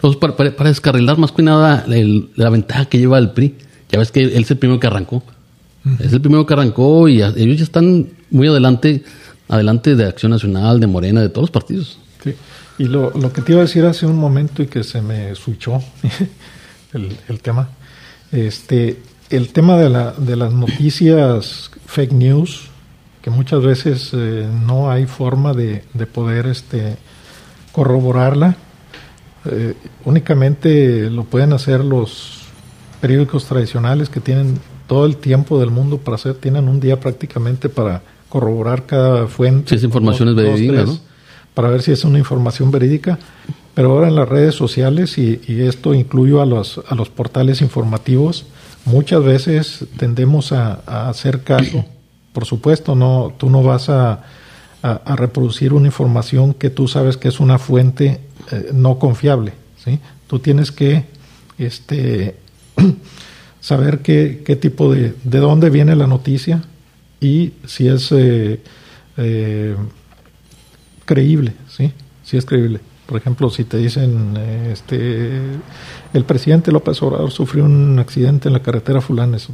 Pues 0.00 0.16
para, 0.16 0.36
para, 0.36 0.54
para 0.56 0.70
descarrilar 0.70 1.16
más 1.18 1.30
que 1.32 1.42
nada 1.42 1.84
el- 1.88 2.30
la 2.34 2.50
ventaja 2.50 2.86
que 2.86 2.98
lleva 2.98 3.18
el 3.18 3.30
PRI. 3.30 3.54
Ya 3.90 3.98
ves 3.98 4.10
que 4.10 4.22
él 4.24 4.42
es 4.42 4.50
el 4.50 4.58
primero 4.58 4.80
que 4.80 4.86
arrancó. 4.88 5.22
Es 5.98 6.12
el 6.12 6.20
primero 6.20 6.46
que 6.46 6.54
arrancó 6.54 7.08
y 7.08 7.22
ellos 7.22 7.58
ya 7.58 7.64
están 7.64 8.08
muy 8.30 8.46
adelante, 8.48 9.02
adelante 9.48 9.94
de 9.96 10.06
Acción 10.06 10.30
Nacional, 10.30 10.80
de 10.80 10.86
Morena, 10.86 11.20
de 11.20 11.28
todos 11.28 11.42
los 11.44 11.50
partidos. 11.50 11.98
Sí. 12.24 12.34
Y 12.78 12.84
lo, 12.84 13.10
lo 13.10 13.32
que 13.32 13.42
te 13.42 13.52
iba 13.52 13.60
a 13.60 13.64
decir 13.64 13.84
hace 13.84 14.06
un 14.06 14.16
momento 14.16 14.62
y 14.62 14.66
que 14.66 14.82
se 14.84 15.02
me 15.02 15.34
switchó 15.34 15.80
el, 16.94 17.16
el 17.28 17.40
tema, 17.40 17.68
este, 18.30 19.00
el 19.30 19.48
tema 19.52 19.76
de, 19.76 19.88
la, 19.90 20.12
de 20.12 20.36
las 20.36 20.52
noticias 20.52 21.70
fake 21.86 22.12
news, 22.12 22.62
que 23.22 23.30
muchas 23.30 23.62
veces 23.62 24.10
eh, 24.12 24.48
no 24.66 24.90
hay 24.90 25.06
forma 25.06 25.54
de, 25.54 25.84
de 25.94 26.06
poder 26.06 26.46
este, 26.46 26.96
corroborarla, 27.72 28.56
eh, 29.44 29.74
únicamente 30.04 31.08
lo 31.08 31.24
pueden 31.24 31.52
hacer 31.52 31.84
los 31.84 32.40
periódicos 33.00 33.46
tradicionales 33.46 34.08
que 34.08 34.20
tienen 34.20 34.58
todo 34.86 35.06
el 35.06 35.16
tiempo 35.16 35.58
del 35.58 35.70
mundo 35.70 35.98
para 35.98 36.16
hacer, 36.16 36.34
tienen 36.34 36.68
un 36.68 36.80
día 36.80 37.00
prácticamente 37.00 37.68
para 37.68 38.02
corroborar 38.28 38.86
cada 38.86 39.26
fuente. 39.26 39.70
Si 39.70 39.74
esa 39.76 39.86
información 39.86 40.28
es 40.28 40.36
dos, 40.36 40.44
verídica, 40.44 40.72
tres, 40.74 40.86
¿no? 40.88 40.98
Para 41.54 41.68
ver 41.68 41.82
si 41.82 41.92
es 41.92 42.04
una 42.04 42.18
información 42.18 42.70
verídica. 42.70 43.18
Pero 43.74 43.92
ahora 43.92 44.08
en 44.08 44.16
las 44.16 44.28
redes 44.28 44.54
sociales, 44.54 45.16
y, 45.16 45.40
y 45.48 45.62
esto 45.62 45.94
incluyo 45.94 46.42
a 46.42 46.46
los, 46.46 46.82
a 46.88 46.94
los 46.94 47.08
portales 47.08 47.62
informativos, 47.62 48.44
muchas 48.84 49.24
veces 49.24 49.86
tendemos 49.96 50.52
a, 50.52 50.82
a 50.86 51.08
hacer 51.08 51.42
caso. 51.42 51.84
Por 52.32 52.44
supuesto, 52.44 52.94
no, 52.94 53.34
tú 53.36 53.50
no 53.50 53.62
vas 53.62 53.88
a, 53.88 54.22
a, 54.82 55.16
reproducir 55.16 55.72
una 55.72 55.86
información 55.86 56.54
que 56.54 56.70
tú 56.70 56.88
sabes 56.88 57.16
que 57.16 57.28
es 57.28 57.40
una 57.40 57.58
fuente 57.58 58.20
eh, 58.50 58.70
no 58.72 58.98
confiable. 58.98 59.52
¿sí? 59.76 60.00
Tú 60.26 60.38
tienes 60.38 60.72
que 60.72 61.04
este, 61.58 62.36
saber 63.60 64.00
qué, 64.00 64.42
qué 64.44 64.56
tipo 64.56 64.92
de, 64.92 65.14
de 65.24 65.38
dónde 65.38 65.70
viene 65.70 65.94
la 65.94 66.06
noticia 66.06 66.62
y 67.20 67.52
si 67.64 67.88
es 67.88 68.10
eh, 68.12 68.60
eh, 69.16 69.76
creíble, 71.04 71.52
¿sí? 71.68 71.92
Si 72.24 72.36
es 72.36 72.44
creíble. 72.44 72.80
Por 73.06 73.20
ejemplo, 73.20 73.50
si 73.50 73.64
te 73.64 73.76
dicen, 73.76 74.34
eh, 74.36 74.70
este, 74.72 75.40
el 76.12 76.24
presidente 76.24 76.72
López 76.72 77.00
Obrador 77.02 77.30
sufrió 77.30 77.64
un 77.64 77.98
accidente 77.98 78.48
en 78.48 78.54
la 78.54 78.62
carretera 78.62 79.00
fulana, 79.00 79.36
eso 79.36 79.52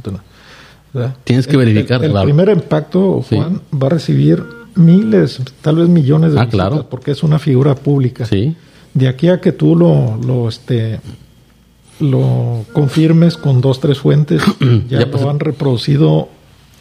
¿verdad? 0.93 1.15
Tienes 1.23 1.45
que 1.47 1.53
El- 1.53 1.59
verificar, 1.59 2.03
El, 2.03 2.15
el 2.15 2.23
primer 2.23 2.49
impacto, 2.49 3.23
Sí. 3.27 3.35
Juan, 3.35 3.61
va 3.71 3.87
a 3.87 3.89
recibir 3.91 4.43
miles, 4.75 5.41
tal 5.61 5.77
vez 5.77 5.89
millones 5.89 6.33
de 6.33 6.39
Ah, 6.39 6.45
visitas, 6.45 6.69
claro. 6.69 6.89
porque 6.89 7.11
es 7.11 7.23
una 7.23 7.37
figura 7.39 7.75
pública. 7.75 8.25
Sí. 8.25 8.55
De 8.93 9.07
aquí 9.07 9.27
a 9.29 9.39
que 9.41 9.51
tú 9.51 9.75
lo, 9.75 10.17
lo, 10.25 10.47
este, 10.49 10.99
lo 11.99 12.65
confirmes 12.73 13.35
con 13.37 13.61
dos, 13.61 13.79
tres 13.79 13.99
fuentes, 13.99 14.41
ya, 14.89 14.99
Ya 14.99 15.05
lo 15.05 15.11
pasó. 15.11 15.29
han 15.29 15.39
reproducido 15.39 16.29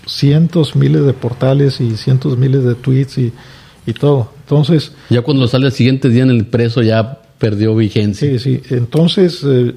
cientos, 0.06 0.76
miles 0.76 1.04
de 1.04 1.12
portales 1.12 1.80
y 1.80 1.96
cientos, 1.96 2.38
miles 2.38 2.64
de 2.64 2.74
tweets 2.76 3.18
y, 3.18 3.32
y 3.86 3.92
todo. 3.92 4.30
Entonces, 4.44 4.92
Ya 5.10 5.22
cuando 5.22 5.46
sale 5.48 5.66
el 5.66 5.72
siguiente 5.72 6.08
día 6.08 6.22
en 6.22 6.30
el 6.30 6.46
preso 6.46 6.82
ya 6.82 7.20
perdió 7.38 7.74
vigencia. 7.76 8.28
sí, 8.30 8.38
sí. 8.38 8.62
Entonces, 8.70 9.42
eh, 9.44 9.74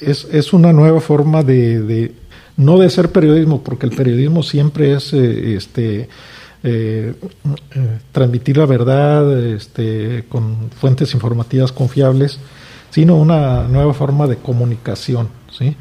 es, 0.00 0.26
es 0.32 0.52
una 0.52 0.72
nueva 0.72 1.00
forma 1.00 1.42
de, 1.42 1.80
de- 1.80 2.12
no 2.56 2.78
de 2.78 2.90
ser 2.90 3.10
periodismo, 3.10 3.62
porque 3.62 3.86
el 3.86 3.96
periodismo 3.96 4.42
siempre 4.42 4.94
es 4.94 5.12
eh, 5.12 5.56
este 5.56 6.08
eh, 6.66 7.12
eh, 7.74 7.98
transmitir 8.10 8.56
la 8.56 8.64
verdad 8.64 9.38
este, 9.46 10.24
con 10.30 10.70
fuentes 10.70 11.12
informativas 11.12 11.72
confiables, 11.72 12.38
sino 12.88 13.16
una 13.16 13.64
nueva 13.64 13.92
forma 13.92 14.26
de 14.26 14.36
comunicación, 14.36 15.28
¿sí? 15.50 15.76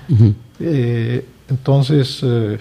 Eh, 0.60 1.26
entonces 1.50 2.20
eh, 2.22 2.58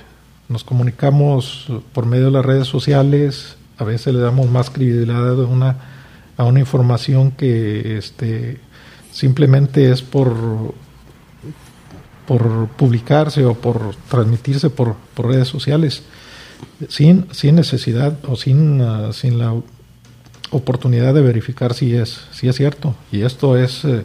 nos 0.49 0.63
comunicamos 0.63 1.67
por 1.93 2.07
medio 2.07 2.27
de 2.27 2.31
las 2.31 2.45
redes 2.45 2.69
sociales, 2.69 3.57
a 3.79 3.83
veces 3.83 4.15
le 4.15 4.21
damos 4.21 4.49
más 4.49 4.71
credibilidad 4.71 5.43
a 5.43 5.47
una, 5.47 5.77
a 6.37 6.45
una 6.45 6.61
información 6.61 7.33
que 7.33 7.99
este, 7.99 8.59
simplemente 9.11 9.91
es 9.91 10.01
por 10.01 10.75
por 12.33 12.67
publicarse 12.69 13.45
o 13.45 13.53
por 13.53 13.95
transmitirse 14.09 14.71
por, 14.71 14.97
por 15.13 15.27
redes 15.27 15.49
sociales 15.49 16.03
sin, 16.89 17.27
sin 17.31 17.57
necesidad 17.57 18.17
o 18.27 18.37
sin, 18.37 18.81
uh, 18.81 19.13
sin 19.13 19.39
la 19.39 19.55
oportunidad 20.51 21.13
de 21.13 21.21
verificar 21.21 21.75
si 21.75 21.95
es, 21.95 22.23
si 22.33 22.49
es 22.49 22.57
cierto. 22.57 22.95
Y 23.11 23.21
esto 23.21 23.59
es 23.59 23.85
eh, 23.85 24.05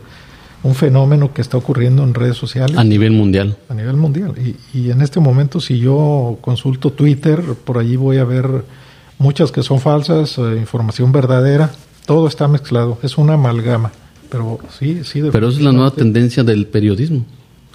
un 0.63 0.75
fenómeno 0.75 1.33
que 1.33 1.41
está 1.41 1.55
ocurriendo 1.55 2.03
en 2.03 2.13
redes 2.13 2.35
sociales. 2.35 2.77
A 2.77 2.83
nivel 2.83 3.11
mundial. 3.13 3.55
A 3.69 3.73
nivel 3.73 3.95
mundial. 3.95 4.33
Y, 4.37 4.77
y 4.77 4.91
en 4.91 5.01
este 5.01 5.21
momento, 5.21 5.61
si 5.61 5.79
yo 5.79 6.37
consulto 6.41 6.91
Twitter, 6.91 7.41
por 7.63 7.77
allí 7.77 7.95
voy 7.95 8.17
a 8.17 8.25
ver 8.25 8.65
muchas 9.19 9.53
que 9.53 9.63
son 9.63 9.79
falsas, 9.79 10.37
eh, 10.37 10.57
información 10.57 11.13
verdadera. 11.13 11.71
Todo 12.05 12.27
está 12.27 12.49
mezclado. 12.49 12.99
Es 13.03 13.17
una 13.17 13.35
amalgama. 13.35 13.93
Pero 14.29 14.59
sí, 14.77 15.05
sí. 15.05 15.23
Pero 15.31 15.47
es 15.47 15.61
la 15.61 15.71
nueva 15.71 15.91
tendencia 15.91 16.43
del 16.43 16.67
periodismo. 16.67 17.23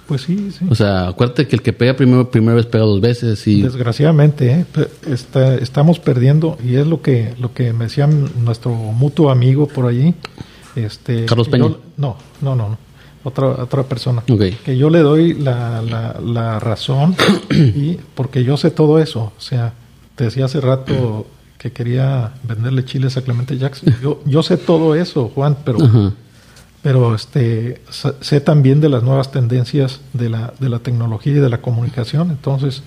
Pues 0.07 0.21
sí, 0.21 0.51
sí. 0.51 0.65
O 0.69 0.75
sea, 0.75 1.07
acuérdate 1.07 1.47
que 1.47 1.55
el 1.55 1.61
que 1.61 1.71
pega 1.71 1.95
primero, 1.95 2.29
primera 2.29 2.55
vez 2.55 2.65
pega 2.65 2.83
dos 2.83 2.99
veces 2.99 3.45
y... 3.47 3.61
Desgraciadamente, 3.61 4.51
¿eh? 4.51 4.65
Está, 5.09 5.55
estamos 5.55 5.99
perdiendo 5.99 6.57
y 6.63 6.75
es 6.75 6.85
lo 6.85 7.01
que 7.01 7.33
lo 7.39 7.53
que 7.53 7.71
me 7.71 7.85
decía 7.85 8.07
nuestro 8.07 8.71
mutuo 8.71 9.31
amigo 9.31 9.67
por 9.67 9.87
allí. 9.87 10.13
Este, 10.75 11.25
Carlos 11.25 11.47
Peña. 11.47 11.67
Yo, 11.67 11.79
no, 11.97 12.17
no, 12.41 12.55
no, 12.55 12.69
no. 12.69 12.77
Otra, 13.23 13.47
otra 13.47 13.83
persona. 13.83 14.23
Okay. 14.29 14.51
Que 14.65 14.77
yo 14.77 14.89
le 14.89 14.99
doy 14.99 15.33
la, 15.33 15.81
la, 15.81 16.19
la 16.19 16.59
razón 16.59 17.15
y 17.51 17.97
porque 18.15 18.43
yo 18.43 18.57
sé 18.57 18.71
todo 18.71 18.99
eso. 18.99 19.31
O 19.37 19.41
sea, 19.41 19.73
te 20.15 20.25
decía 20.25 20.45
hace 20.45 20.59
rato 20.59 21.25
que 21.57 21.71
quería 21.71 22.33
venderle 22.43 22.83
chiles 22.83 23.15
a 23.15 23.21
Clemente 23.21 23.57
Jackson. 23.57 23.95
Yo, 24.03 24.19
yo 24.25 24.43
sé 24.43 24.57
todo 24.57 24.95
eso, 24.95 25.31
Juan, 25.33 25.55
pero... 25.63 25.79
pero 26.83 27.15
este 27.15 27.81
sé 28.19 28.41
también 28.41 28.81
de 28.81 28.89
las 28.89 29.03
nuevas 29.03 29.31
tendencias 29.31 30.01
de 30.11 30.29
la, 30.29 30.53
de 30.59 30.67
la 30.67 30.79
tecnología 30.79 31.31
y 31.31 31.39
de 31.39 31.49
la 31.49 31.61
comunicación. 31.61 32.29
Entonces, 32.29 32.83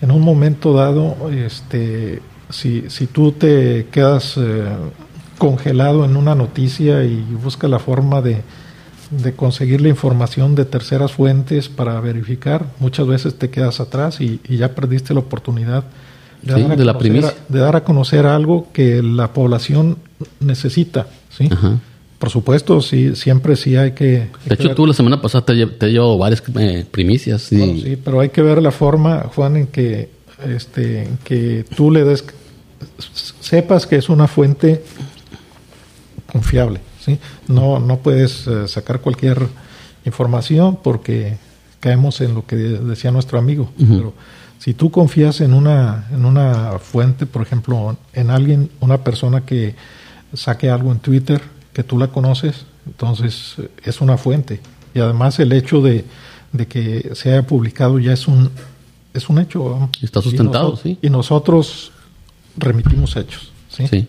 en 0.00 0.12
un 0.12 0.22
momento 0.22 0.72
dado, 0.72 1.16
este, 1.30 2.22
si, 2.48 2.88
si 2.88 3.08
tú 3.08 3.32
te 3.32 3.88
quedas 3.90 4.36
eh, 4.36 4.64
congelado 5.36 6.04
en 6.04 6.16
una 6.16 6.36
noticia 6.36 7.02
y 7.02 7.22
buscas 7.42 7.68
la 7.68 7.80
forma 7.80 8.22
de, 8.22 8.42
de, 9.10 9.32
conseguir 9.32 9.80
la 9.80 9.88
información 9.88 10.54
de 10.54 10.64
terceras 10.64 11.10
fuentes 11.10 11.68
para 11.68 11.98
verificar, 11.98 12.66
muchas 12.78 13.08
veces 13.08 13.36
te 13.36 13.50
quedas 13.50 13.80
atrás 13.80 14.20
y, 14.20 14.40
y 14.48 14.58
ya 14.58 14.76
perdiste 14.76 15.12
la 15.12 15.20
oportunidad 15.20 15.82
de, 16.40 16.54
sí, 16.54 16.62
dar 16.62 16.76
de, 16.76 16.84
la 16.84 16.96
primicia. 16.96 17.34
de, 17.48 17.58
dar 17.58 17.74
a 17.74 17.82
conocer 17.82 18.26
algo 18.26 18.68
que 18.72 19.02
la 19.02 19.32
población 19.32 19.98
necesita. 20.38 21.08
¿sí? 21.30 21.48
Ajá. 21.50 21.80
Por 22.18 22.30
supuesto, 22.30 22.80
sí, 22.80 23.14
siempre 23.16 23.56
sí 23.56 23.76
hay 23.76 23.92
que... 23.92 24.28
Hay 24.42 24.48
de 24.48 24.54
hecho, 24.54 24.74
tú 24.74 24.86
la 24.86 24.94
semana 24.94 25.20
pasada 25.20 25.44
te, 25.44 25.66
te 25.66 25.88
llevo 25.88 26.16
varias 26.16 26.42
eh, 26.58 26.86
primicias. 26.90 27.52
Y... 27.52 27.58
Bueno, 27.58 27.74
sí, 27.74 27.98
pero 28.02 28.20
hay 28.20 28.30
que 28.30 28.40
ver 28.40 28.62
la 28.62 28.70
forma, 28.70 29.30
Juan, 29.34 29.56
en 29.56 29.66
que, 29.66 30.08
este, 30.46 31.02
en 31.02 31.18
que 31.18 31.64
tú 31.76 31.90
le 31.90 32.04
des... 32.04 32.24
Sepas 33.40 33.86
que 33.86 33.96
es 33.96 34.08
una 34.08 34.26
fuente 34.26 34.82
confiable, 36.30 36.80
¿sí? 37.04 37.18
No, 37.48 37.78
no 37.78 37.98
puedes 37.98 38.46
uh, 38.46 38.66
sacar 38.68 39.00
cualquier 39.00 39.46
información 40.04 40.78
porque 40.82 41.36
caemos 41.80 42.20
en 42.20 42.34
lo 42.34 42.46
que 42.46 42.56
decía 42.56 43.10
nuestro 43.10 43.38
amigo. 43.38 43.70
Uh 43.78 43.82
-huh. 43.82 43.96
Pero 43.96 44.14
si 44.58 44.74
tú 44.74 44.90
confías 44.90 45.40
en 45.40 45.52
una, 45.52 46.08
en 46.12 46.24
una 46.24 46.78
fuente, 46.78 47.26
por 47.26 47.42
ejemplo, 47.42 47.96
en 48.12 48.30
alguien, 48.30 48.70
una 48.80 48.98
persona 49.04 49.42
que 49.44 49.74
saque 50.32 50.70
algo 50.70 50.90
en 50.90 50.98
Twitter, 50.98 51.40
que 51.74 51.82
tú 51.82 51.98
la 51.98 52.08
conoces, 52.08 52.64
entonces 52.86 53.56
es 53.84 54.00
una 54.00 54.16
fuente. 54.16 54.60
Y 54.94 55.00
además 55.00 55.38
el 55.40 55.52
hecho 55.52 55.82
de, 55.82 56.04
de 56.52 56.66
que 56.66 57.10
se 57.14 57.32
haya 57.32 57.46
publicado 57.46 57.98
ya 57.98 58.12
es 58.12 58.26
un, 58.28 58.50
es 59.12 59.28
un 59.28 59.38
hecho. 59.38 59.90
Está 60.00 60.22
sustentado, 60.22 60.68
y 60.68 60.70
nosotros, 60.70 60.80
sí. 60.82 60.98
Y 61.02 61.10
nosotros 61.10 61.92
remitimos 62.56 63.16
hechos. 63.16 63.52
¿sí? 63.68 63.86
sí. 63.88 64.08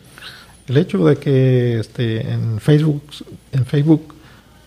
El 0.67 0.77
hecho 0.77 1.05
de 1.05 1.17
que 1.17 1.79
este, 1.79 2.31
en, 2.31 2.59
Facebook, 2.59 3.03
en 3.51 3.65
Facebook 3.65 4.15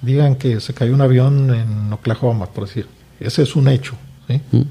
digan 0.02 0.36
que 0.36 0.60
se 0.60 0.74
cayó 0.74 0.94
un 0.94 1.00
avión 1.00 1.54
en 1.54 1.92
Oklahoma, 1.92 2.46
por 2.46 2.66
decir, 2.66 2.86
ese 3.20 3.42
es 3.42 3.56
un 3.56 3.68
hecho. 3.68 3.94
¿sí? 4.28 4.40
Mm. 4.52 4.62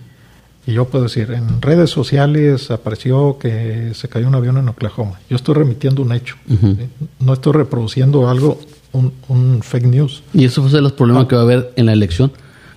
Y 0.68 0.74
yo 0.74 0.86
puedo 0.86 1.06
decir, 1.06 1.32
en 1.32 1.62
redes 1.62 1.90
sociales 1.90 2.70
apareció 2.72 3.38
que 3.40 3.94
se 3.94 4.10
cayó 4.10 4.28
un 4.28 4.36
avión 4.36 4.58
en 4.58 4.68
Oklahoma. 4.68 5.18
Yo 5.30 5.38
estoy 5.38 5.56
remitiendo 5.56 6.02
un 6.02 6.12
hecho. 6.12 6.36
Uh 6.50 6.54
-huh. 6.56 6.76
¿sí? 6.76 6.84
No 7.20 7.34
estoy 7.34 7.54
reproduciendo 7.54 8.30
algo, 8.30 8.60
un, 8.92 9.14
un, 9.30 9.62
fake 9.64 9.86
news. 9.86 10.24
Y 10.34 10.44
eso 10.44 10.66
a 10.66 10.70
ser 10.70 10.84
los 10.84 10.92
problemas 10.92 11.24
ah. 11.24 11.28
que 11.30 11.36
va 11.36 11.42
a 11.42 11.46
haber 11.46 11.72
en 11.78 11.86
la 11.86 11.94
elección. 11.94 12.34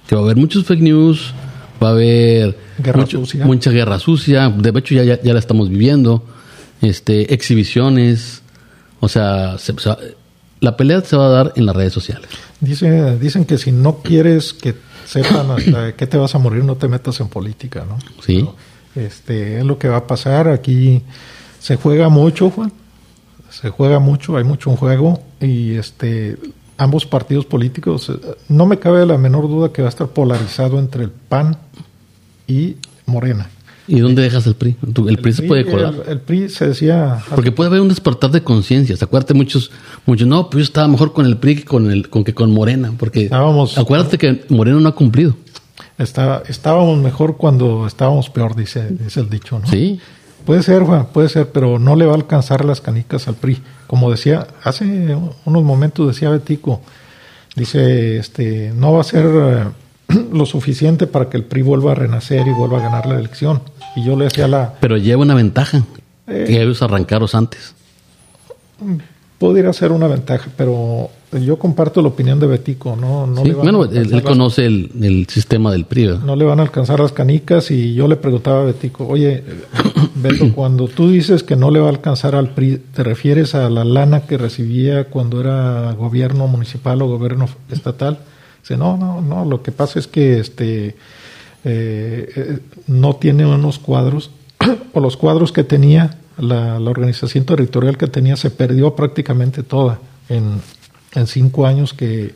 Que 0.07 0.15
va 0.15 0.21
a 0.21 0.25
haber 0.25 0.37
muchos 0.37 0.65
fake 0.67 0.83
news, 0.83 1.35
va 1.83 1.89
a 1.89 1.91
haber 1.91 2.57
guerra 2.79 3.01
mucho, 3.01 3.19
sucia. 3.19 3.45
mucha 3.45 3.71
guerra 3.73 3.99
sucia. 3.99 4.49
De 4.49 4.71
hecho, 4.79 4.95
ya, 4.95 5.03
ya, 5.03 5.21
ya 5.21 5.33
la 5.33 5.41
estamos 5.41 5.69
viviendo. 5.69 6.25
Este, 6.83 7.35
exhibiciones. 7.35 8.43
O 9.01 9.09
sea, 9.09 9.59
se, 9.59 9.75
se, 9.81 9.91
la 10.61 10.77
pelea 10.77 11.01
se 11.01 11.17
va 11.17 11.27
a 11.27 11.31
dar 11.31 11.53
en 11.57 11.67
las 11.67 11.75
redes 11.75 11.93
sociales. 11.93 12.29
Dice, 12.61 13.19
dicen 13.19 13.47
que 13.47 13.59
si 13.59 13.73
no 13.73 13.99
quieres 14.03 14.53
que 14.53 14.75
sepan 15.05 15.51
hasta 15.51 15.93
qué 15.97 16.07
te 16.07 16.17
vas 16.17 16.35
a 16.35 16.39
morir, 16.39 16.65
no 16.65 16.77
te 16.77 16.89
metas 16.89 17.21
en 17.21 17.29
política, 17.29 17.85
¿no? 17.89 17.99
Sí. 18.25 18.49
Pero, 18.95 19.07
este, 19.07 19.59
es 19.59 19.65
lo 19.65 19.79
que 19.79 19.89
va 19.89 19.99
a 19.99 20.07
pasar. 20.07 20.49
Aquí 20.49 21.03
se 21.59 21.77
juega 21.77 22.09
mucho, 22.09 22.51
Juan. 22.51 22.73
Se 23.51 23.71
juega 23.71 23.99
mucho, 23.99 24.37
hay 24.37 24.45
mucho 24.45 24.71
en 24.71 24.77
juego. 24.77 25.23
Y 25.41 25.75
este, 25.75 26.37
ambos 26.77 27.07
partidos 27.07 27.47
políticos, 27.47 28.13
no 28.49 28.67
me 28.67 28.79
cabe 28.79 29.05
la 29.07 29.19
menor 29.19 29.49
duda 29.49 29.73
que 29.73 29.83
va 29.83 29.89
a 29.89 29.91
estar 29.91 30.09
polarizado 30.09 30.79
entre 30.79 31.05
el 31.05 31.11
PAN 31.11 31.59
y 32.47 32.77
Morena. 33.07 33.51
¿Y 33.91 33.99
dónde 33.99 34.23
dejas 34.23 34.47
el 34.47 34.55
PRI? 34.55 34.77
El, 34.83 35.09
el 35.09 35.19
PRI 35.19 35.33
se 35.33 35.43
puede 35.43 35.67
colar. 35.67 35.95
El, 36.07 36.13
el, 36.13 36.21
PRI 36.21 36.49
se 36.49 36.69
decía. 36.69 37.19
Porque 37.35 37.51
puede 37.51 37.69
haber 37.69 37.81
un 37.81 37.89
despertar 37.89 38.31
de 38.31 38.43
conciencia. 38.43 38.97
Acuérdate, 39.01 39.35
muchos, 39.35 39.73
muchos, 40.07 40.29
no, 40.29 40.49
pues 40.49 40.61
yo 40.61 40.65
estaba 40.65 40.87
mejor 40.87 41.13
con 41.13 41.27
el 41.27 41.39
PRI 41.39 41.57
que 41.57 41.65
con, 41.65 41.91
el, 41.91 42.09
con, 42.09 42.23
que 42.23 42.33
con 42.33 42.53
Morena. 42.53 42.93
Porque 42.97 43.25
estábamos, 43.25 43.77
acuérdate 43.77 44.17
que 44.17 44.45
Morena 44.49 44.79
no 44.79 44.89
ha 44.89 44.95
cumplido. 44.95 45.35
Está, 45.99 46.45
estábamos 46.47 46.99
mejor 46.99 47.37
cuando 47.37 47.85
estábamos 47.87 48.31
peor, 48.31 48.55
dice, 48.55 48.89
dice 48.91 49.21
el 49.21 49.29
dicho, 49.29 49.59
¿no? 49.59 49.67
Sí. 49.67 49.99
Puede 50.47 50.63
ser, 50.63 50.85
Juan, 50.85 51.09
puede 51.13 51.29
ser, 51.29 51.51
pero 51.51 51.81
no 51.81 51.97
le 51.97 52.07
va 52.07 52.13
a 52.13 52.17
alcanzar 52.17 52.65
las 52.65 52.81
canicas 52.81 53.27
al 53.27 53.35
PRI. 53.35 53.61
Como 53.89 54.09
decía, 54.11 54.47
hace 54.63 54.85
unos 55.45 55.63
momentos 55.65 56.07
decía 56.07 56.31
Betico, 56.31 56.81
dice, 57.57 58.19
este, 58.19 58.73
no 58.75 58.93
va 58.93 59.01
a 59.01 59.05
ser 59.05 59.27
eh, 59.27 59.65
lo 60.33 60.47
suficiente 60.47 61.07
para 61.07 61.29
que 61.29 61.37
el 61.37 61.45
PRI 61.45 61.63
vuelva 61.63 61.93
a 61.93 61.95
renacer 61.95 62.47
y 62.47 62.51
vuelva 62.51 62.79
a 62.79 62.83
ganar 62.83 63.07
la 63.07 63.19
elección. 63.19 63.63
Y 63.97 64.05
yo 64.05 64.17
le 64.17 64.25
decía 64.25 64.49
la... 64.49 64.75
Pero 64.81 64.97
lleva 64.97 65.23
una 65.23 65.35
ventaja, 65.35 65.85
eh, 66.27 66.45
que 66.47 66.63
ellos 66.63 66.83
arrancaros 66.83 67.35
antes. 67.35 67.75
Podría 69.39 69.73
ser 69.73 69.93
una 69.93 70.07
ventaja, 70.07 70.51
pero 70.57 71.11
yo 71.33 71.59
comparto 71.59 72.03
la 72.03 72.09
opinión 72.09 72.41
de 72.41 72.47
Betico. 72.47 72.97
No, 72.97 73.27
no 73.27 73.43
sí, 73.43 73.49
le 73.49 73.55
van 73.55 73.63
bueno, 73.63 73.85
él, 73.85 74.13
él 74.13 74.23
conoce 74.23 74.67
el, 74.67 74.91
el, 75.01 75.27
sistema 75.29 75.71
del 75.71 75.85
PRI. 75.85 76.07
¿verdad? 76.07 76.25
No 76.25 76.37
le 76.37 76.45
van 76.45 76.61
a 76.61 76.63
alcanzar 76.63 77.01
las 77.01 77.13
canicas 77.13 77.71
y 77.71 77.95
yo 77.95 78.09
le 78.09 78.17
preguntaba 78.17 78.63
a 78.63 78.65
Betico, 78.65 79.07
oye, 79.07 79.45
Beto, 80.17 80.53
cuando 80.55 80.89
tú 80.89 81.11
dices 81.11 81.43
que 81.43 81.57
no 81.57 81.71
le 81.71 81.81
va 81.81 81.87
a 81.87 81.91
alcanzar 81.91 82.35
al 82.35 82.51
PRI, 82.51 82.83
¿te 82.95 83.03
refieres 83.03 83.55
a 83.55 83.71
la 83.71 83.85
lana 83.85 84.23
que 84.23 84.39
recibía 84.39 85.05
cuando 85.05 85.41
era 85.41 85.93
gobierno 85.93 86.47
municipal 86.47 87.01
o 87.03 87.07
gobierno 87.09 87.49
estatal? 87.71 88.19
Dice, 88.63 88.77
no, 88.77 88.97
no, 88.97 89.21
no, 89.21 89.45
lo 89.45 89.63
que 89.63 89.73
pasa 89.73 89.99
es 89.99 90.07
que 90.07 90.39
este 90.39 90.97
eh, 91.65 92.61
no 92.87 93.17
tiene 93.17 93.47
unos 93.47 93.79
cuadros, 93.79 94.31
o 94.95 95.01
los 95.01 95.17
cuadros 95.17 95.53
que 95.53 95.65
tenía, 95.65 96.19
la, 96.39 96.79
la, 96.79 96.91
organización 96.91 97.45
territorial 97.45 97.99
que 97.99 98.07
tenía 98.07 98.37
se 98.37 98.51
perdió 98.51 98.95
prácticamente 98.95 99.63
toda 99.63 99.99
en, 100.29 100.61
en 101.15 101.27
cinco 101.27 101.67
años 101.67 101.93
que, 101.93 102.35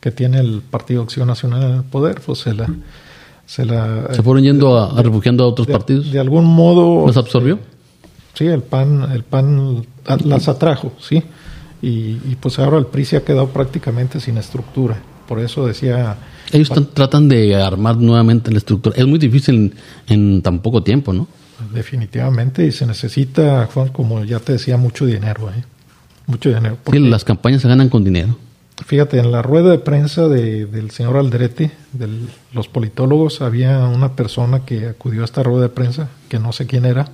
que, 0.00 0.10
tiene 0.10 0.40
el 0.40 0.60
Partido 0.60 1.02
Acción 1.02 1.26
Nacional 1.26 1.62
en 1.62 1.76
el 1.76 1.84
poder, 1.84 2.20
pues 2.20 2.40
se 2.40 2.52
la... 2.54 2.68
Se, 3.46 3.64
la, 3.64 4.08
¿Se 4.12 4.24
fueron 4.24 4.42
yendo 4.42 4.76
a, 4.76 4.98
a 4.98 5.02
refugiando 5.02 5.44
a 5.44 5.46
otros 5.46 5.68
de, 5.68 5.72
partidos? 5.72 6.10
De 6.10 6.18
algún 6.18 6.44
modo... 6.44 7.06
¿Los 7.06 7.16
absorbió? 7.16 7.60
Sí, 8.34 8.44
el 8.46 8.62
PAN, 8.62 9.08
el 9.12 9.22
PAN 9.22 9.86
las 10.24 10.48
atrajo, 10.48 10.92
sí. 11.00 11.22
Y, 11.80 12.18
y 12.28 12.36
pues 12.40 12.58
ahora 12.58 12.76
el 12.76 12.86
PRI 12.86 13.04
se 13.04 13.16
ha 13.16 13.24
quedado 13.24 13.48
prácticamente 13.48 14.18
sin 14.20 14.36
estructura. 14.36 14.98
Por 15.26 15.40
eso 15.40 15.66
decía... 15.66 16.16
Ellos 16.52 16.70
están, 16.70 16.86
tratan 16.86 17.28
de 17.28 17.56
armar 17.56 17.96
nuevamente 17.96 18.50
la 18.50 18.58
estructura. 18.58 18.96
Es 18.96 19.06
muy 19.06 19.18
difícil 19.18 19.74
en, 20.06 20.14
en, 20.36 20.42
tan 20.42 20.60
poco 20.60 20.82
tiempo, 20.82 21.12
¿no? 21.12 21.26
Definitivamente, 21.72 22.66
y 22.66 22.72
se 22.72 22.86
necesita, 22.86 23.68
Juan, 23.72 23.88
como 23.88 24.22
ya 24.24 24.38
te 24.40 24.52
decía, 24.52 24.76
mucho 24.76 25.06
dinero, 25.06 25.50
¿eh? 25.50 25.64
Mucho 26.26 26.50
dinero. 26.50 26.78
Sí, 26.90 26.98
las 26.98 27.24
campañas 27.24 27.62
se 27.62 27.68
ganan 27.68 27.88
con 27.88 28.04
dinero. 28.04 28.36
Fíjate, 28.84 29.18
en 29.18 29.32
la 29.32 29.40
rueda 29.40 29.70
de 29.70 29.78
prensa 29.78 30.28
de, 30.28 30.66
del 30.66 30.90
señor 30.90 31.16
Aldrete, 31.16 31.70
de 31.92 32.08
los 32.52 32.68
politólogos, 32.68 33.40
había 33.40 33.78
una 33.86 34.12
persona 34.12 34.64
que 34.66 34.88
acudió 34.88 35.22
a 35.22 35.24
esta 35.24 35.42
rueda 35.42 35.62
de 35.62 35.68
prensa, 35.70 36.08
que 36.28 36.38
no 36.38 36.52
sé 36.52 36.66
quién 36.66 36.84
era, 36.84 37.08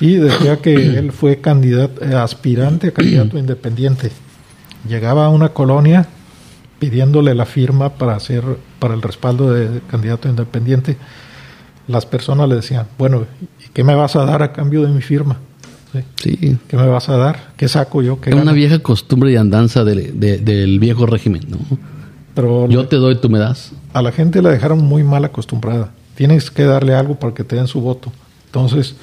y 0.00 0.14
decía 0.14 0.58
que 0.58 0.74
él 0.98 1.10
fue 1.10 1.40
candidato, 1.40 2.04
aspirante 2.16 2.88
a 2.88 2.92
candidato 2.92 3.36
independiente. 3.36 4.12
Llegaba 4.88 5.26
a 5.26 5.28
una 5.28 5.48
colonia 5.48 6.06
pidiéndole 6.78 7.34
la 7.34 7.44
firma 7.46 7.90
para 7.94 8.14
hacer 8.16 8.42
para 8.78 8.94
el 8.94 9.02
respaldo 9.02 9.50
de 9.52 9.80
candidato 9.90 10.28
independiente, 10.28 10.96
las 11.86 12.06
personas 12.06 12.48
le 12.48 12.56
decían, 12.56 12.86
bueno, 12.98 13.24
¿y 13.64 13.68
qué 13.72 13.82
me 13.84 13.94
vas 13.94 14.14
a 14.16 14.24
dar 14.24 14.42
a 14.42 14.52
cambio 14.52 14.82
de 14.82 14.88
mi 14.92 15.00
firma? 15.00 15.38
Sí. 16.16 16.58
¿Qué 16.68 16.76
me 16.76 16.86
vas 16.86 17.08
a 17.08 17.16
dar? 17.16 17.52
¿Qué 17.56 17.66
saco 17.66 18.02
yo? 18.02 18.20
¿Qué 18.20 18.30
Era 18.30 18.42
una 18.42 18.52
vieja 18.52 18.78
costumbre 18.80 19.32
y 19.32 19.36
andanza 19.36 19.84
del, 19.84 20.20
de- 20.20 20.38
del 20.38 20.78
viejo 20.78 21.06
régimen, 21.06 21.42
¿no? 21.48 21.58
Pero 22.34 22.68
Yo 22.68 22.86
te 22.86 22.96
doy, 22.96 23.16
tú 23.16 23.28
me 23.30 23.38
das. 23.38 23.72
a 23.94 24.02
la 24.02 24.12
gente 24.12 24.42
la 24.42 24.50
dejaron 24.50 24.78
muy 24.84 25.02
mal 25.02 25.24
acostumbrada. 25.24 25.90
Tienes 26.14 26.50
que 26.50 26.64
darle 26.64 26.94
algo 26.94 27.14
para 27.18 27.32
que 27.34 27.42
te 27.42 27.56
den 27.56 27.66
su 27.68 27.80
voto. 27.80 28.12
Entonces, 28.46 28.96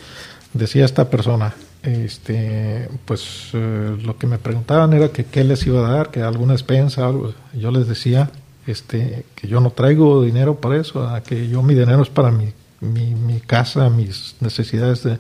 decía 0.54 0.86
esta 0.86 1.10
persona, 1.10 1.54
este, 1.86 2.90
pues 3.06 3.50
eh, 3.54 3.98
lo 4.04 4.18
que 4.18 4.28
me 4.28 4.40
preguntaban 4.40 4.94
era 4.94 5.10
que 5.10 5.26
qué 5.26 5.44
les 5.44 5.66
iba 5.68 5.88
a 5.88 5.92
dar, 5.92 6.12
que 6.12 6.22
alguna 6.22 6.54
despensa, 6.54 7.06
algo. 7.06 7.34
Yo 7.54 7.72
les 7.72 7.88
decía 7.88 8.32
este, 8.66 9.26
que 9.36 9.48
yo 9.48 9.60
no 9.60 9.70
traigo 9.70 10.24
dinero 10.24 10.56
para 10.60 10.78
eso, 10.78 11.08
que 11.26 11.48
yo 11.48 11.62
mi 11.62 11.76
dinero 11.76 12.02
es 12.02 12.10
para 12.10 12.32
mi, 12.32 12.54
mi, 12.82 13.40
casa, 13.40 13.90
mis 13.90 14.36
necesidades 14.40 15.04
de, 15.04 15.20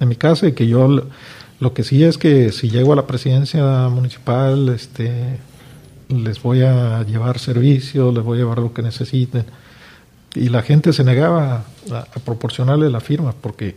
de 0.00 0.06
mi 0.06 0.16
casa 0.16 0.46
y 0.46 0.52
que 0.52 0.66
yo 0.66 0.88
lo, 1.58 1.74
que 1.74 1.84
sí 1.84 2.02
es 2.02 2.16
que 2.16 2.50
si 2.52 2.70
llego 2.70 2.94
a 2.94 2.96
la 2.96 3.06
presidencia 3.06 3.88
municipal, 3.88 4.70
este, 4.70 5.38
les 6.08 6.42
voy 6.42 6.62
a 6.62 7.02
llevar 7.02 7.38
servicio, 7.38 8.10
les 8.10 8.24
voy 8.24 8.38
a 8.38 8.40
llevar 8.40 8.58
lo 8.58 8.72
que 8.72 8.82
necesiten. 8.82 9.44
Y 10.34 10.48
la 10.48 10.62
gente 10.62 10.92
se 10.92 11.04
negaba 11.04 11.64
a, 11.90 11.98
a 11.98 12.20
proporcionarle 12.24 12.90
la 12.90 13.00
firma 13.00 13.34
porque 13.40 13.76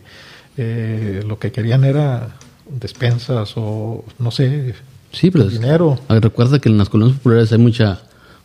eh, 0.62 1.24
lo 1.26 1.38
que 1.38 1.50
querían 1.52 1.84
era 1.84 2.36
despensas 2.70 3.52
o 3.56 4.04
no 4.18 4.30
sé, 4.30 4.74
Sí, 5.12 5.30
pero 5.30 5.44
es- 5.46 5.52
dinero, 5.52 5.98
recuerda 6.08 6.58
que 6.60 6.68
en 6.68 6.78
las 6.78 6.88
colonias 6.88 7.16
populares 7.18 7.50
hay 7.52 7.58
mucha 7.58 8.00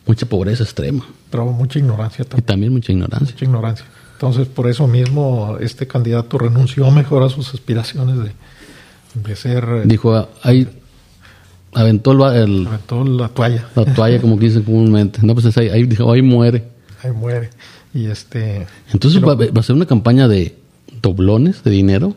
mucha 0.06 0.26
pobreza 0.26 0.62
extrema 0.64 1.04
pero 1.30 1.44
mucha 1.46 1.78
ignorancia 1.80 2.22
y 2.22 2.26
también. 2.26 2.46
también 2.46 2.72
mucha 2.72 2.92
ignorancia. 2.92 3.32
Mucha 3.34 3.44
ignorancia. 3.44 3.86
Entonces, 4.14 4.46
por 4.48 4.68
eso 4.70 4.86
mismo, 4.86 5.58
este 5.60 5.86
candidato 5.86 6.38
renunció 6.38 6.90
mejor 6.90 7.22
a 7.24 7.28
sus 7.28 7.52
aspiraciones 7.52 8.16
de, 8.18 8.30
de 9.28 9.36
ser. 9.36 9.64
eh, 9.64 9.82
Dijo, 9.84 10.14
ah, 10.14 10.28
ahí 10.42 10.66
aventó 11.74 12.12
el, 12.12 12.36
el- 12.42 12.66
aventó 12.66 13.04
la 13.04 13.28
toalla. 13.28 13.68
la 13.74 13.84
toalla, 13.94 14.20
como 14.20 14.36
dicen 14.36 14.62
comúnmente. 14.62 15.20
No, 15.22 15.34
pues 15.34 15.46
es 15.46 15.58
ahí, 15.58 15.68
ahí 15.68 15.84
dijo, 15.84 16.10
ahí 16.10 16.22
muere. 16.22 16.64
Ahí 17.02 17.10
muere. 17.12 17.50
Y 17.92 18.06
este. 18.06 18.66
Entonces 18.92 19.20
Pero- 19.20 19.36
va, 19.36 19.44
va 19.46 19.60
a 19.60 19.62
ser 19.62 19.76
una 19.76 19.86
campaña 19.86 20.28
de 20.28 20.54
doblones 21.06 21.62
de 21.62 21.70
dinero. 21.70 22.14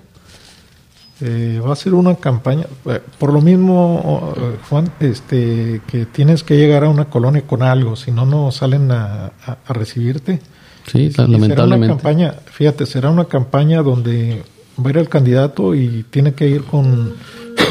Eh, 1.21 1.59
va 1.65 1.73
a 1.73 1.75
ser 1.75 1.93
una 1.93 2.15
campaña, 2.15 2.65
eh, 2.85 3.01
por 3.17 3.33
lo 3.33 3.41
mismo, 3.41 4.33
eh, 4.37 4.55
Juan, 4.69 4.89
este, 5.01 5.81
que 5.85 6.05
tienes 6.05 6.43
que 6.43 6.55
llegar 6.55 6.85
a 6.85 6.89
una 6.89 7.05
colonia 7.05 7.41
con 7.45 7.61
algo, 7.61 7.97
si 7.97 8.11
no, 8.11 8.25
no 8.25 8.51
salen 8.51 8.89
a, 8.91 9.25
a- 9.45 9.57
a 9.67 9.73
recibirte. 9.73 10.39
Sí, 10.87 10.99
Y 11.03 11.11
será 11.11 11.25
una 11.27 11.37
lamentablemente. 11.37 11.87
campaña, 11.95 12.33
fíjate, 12.51 12.85
será 12.85 13.09
una 13.09 13.25
campaña 13.25 13.81
donde 13.83 14.43
va 14.79 14.87
a 14.87 14.89
ir 14.91 14.97
el 14.97 15.09
candidato 15.09 15.75
y 15.75 16.05
tiene 16.09 16.33
que 16.33 16.47
ir 16.47 16.63
con, 16.63 17.13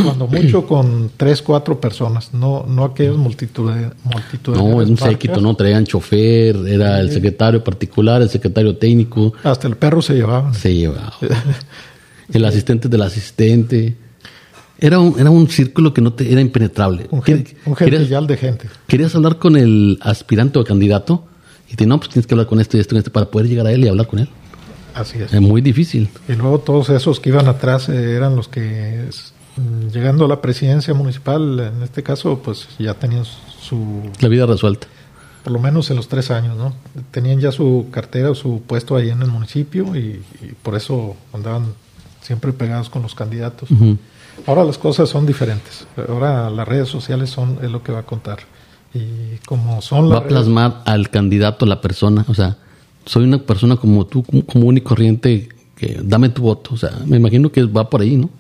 cuando 0.05 0.27
mucho, 0.27 0.67
con 0.67 1.11
tres, 1.17 1.43
cuatro 1.43 1.81
personas, 1.81 2.33
no, 2.35 2.65
no 2.69 2.85
aquellas 2.85 3.17
multitudes. 3.17 3.93
multitudes 4.05 4.61
No, 4.61 4.81
es 4.83 4.89
un 4.89 4.97
séquito, 4.97 5.41
no 5.41 5.55
traían 5.55 5.85
chofer, 5.85 6.57
era 6.67 7.01
el 7.01 7.11
secretario 7.11 7.63
particular, 7.63 8.23
el 8.23 8.29
secretario 8.29 8.77
técnico, 8.77 9.33
Hasta 9.43 9.67
el 9.69 9.77
perro 9.77 10.01
se 10.03 10.15
llevaban. 10.15 10.55
se 10.55 10.75
llevaba. 10.75 11.13
el 12.33 12.45
asistente 12.45 12.89
del 12.89 13.03
asistente. 13.03 13.97
Era 14.81 15.01
un, 15.01 15.19
era 15.19 15.29
un 15.31 15.49
círculo 15.49 15.93
que 15.93 16.01
no 16.01 16.13
te 16.13 16.31
era 16.31 16.41
impenetrable. 16.41 17.07
Un, 17.11 17.23
gen- 17.23 17.45
un 17.67 17.75
Querías- 17.75 18.27
de 18.29 18.37
gente. 18.37 18.69
querías 18.87 19.15
hablar 19.17 19.39
con 19.39 19.57
el 19.57 19.99
aspirante 20.03 20.59
o 20.59 20.65
candidato 20.65 21.27
y 21.71 21.75
te 21.75 21.85
no, 21.85 21.99
pues 21.99 22.11
tienes 22.11 22.27
que 22.29 22.35
hablar 22.35 22.47
con 22.47 22.61
esto 22.61 22.77
y 22.77 22.81
esto 22.81 22.95
y 22.95 22.99
esto 22.99 23.11
para 23.13 23.27
poder 23.31 23.49
llegar 23.49 23.67
a 23.67 23.73
él 23.73 23.85
y 23.85 23.89
hablar 23.89 24.07
con 24.07 24.21
él. 24.21 24.29
Así 24.95 25.19
es. 25.19 25.33
Es 25.33 25.41
muy 25.41 25.61
difícil. 25.63 26.09
Y 26.29 26.33
luego 26.35 26.61
todos 26.61 26.91
esos 26.91 27.19
que 27.21 27.29
iban 27.31 27.47
atrás 27.49 27.89
eh, 27.89 28.15
eran 28.15 28.37
los 28.37 28.47
que, 28.49 29.09
llegando 29.93 30.25
a 30.25 30.29
la 30.29 30.41
presidencia 30.41 30.95
municipal, 30.95 31.61
en 31.61 31.83
este 31.83 32.03
caso, 32.03 32.41
pues 32.43 32.69
ya 32.79 32.95
tenían 32.95 33.25
su, 33.25 34.03
La 34.21 34.29
vida 34.29 34.47
resuelta. 34.47 34.87
por 35.45 35.53
lo 35.53 35.59
menos 35.59 35.91
en 35.91 35.97
los 35.97 36.09
tres 36.09 36.31
años, 36.31 36.57
¿no? 36.57 36.75
Tenían 37.11 37.41
ya 37.41 37.53
su 37.53 37.87
cartera 37.91 38.31
o 38.31 38.35
su 38.35 38.63
puesto 38.67 38.97
ahí 38.97 39.11
en 39.11 39.23
el 39.23 39.29
municipio 39.29 39.95
y, 39.97 40.23
y 40.43 40.53
por 40.63 40.75
eso 40.75 41.17
andaban 41.33 41.75
siempre 42.21 42.53
pegados 42.53 42.91
con 42.91 43.03
los 43.03 43.15
candidatos. 43.15 43.69
Ahora 44.47 44.65
las 44.65 44.79
cosas 44.79 45.09
son 45.09 45.27
diferentes. 45.27 45.87
Ahora 46.09 46.51
las 46.51 46.69
redes 46.69 46.89
sociales 46.89 47.31
son 47.31 47.59
es 47.63 47.71
lo 47.71 47.83
que 47.83 47.93
va 47.93 48.01
a 48.01 48.03
contar. 48.05 48.39
Y 48.95 49.37
como 49.47 49.81
son 49.83 50.11
Va 50.11 50.19
a 50.19 50.25
plasmar 50.27 50.83
al 50.85 51.11
candidato, 51.11 51.65
a 51.65 51.69
la 51.69 51.81
persona. 51.81 52.25
O 52.29 52.35
sea, 52.35 52.57
soy 53.07 53.25
una 53.25 53.39
persona 53.39 53.77
como 53.77 54.07
tú, 54.07 54.25
común 54.47 54.77
y 54.77 54.81
corriente, 54.81 55.49
que 55.77 56.01
dame 56.03 56.29
tu 56.29 56.43
voto. 56.43 56.75
O 56.75 56.77
sea, 56.77 56.91
me 57.07 57.17
imagino 57.17 57.51
que 57.51 57.65
va 57.65 57.89
por 57.89 58.01
ahí, 58.03 58.17
¿no? 58.17 58.31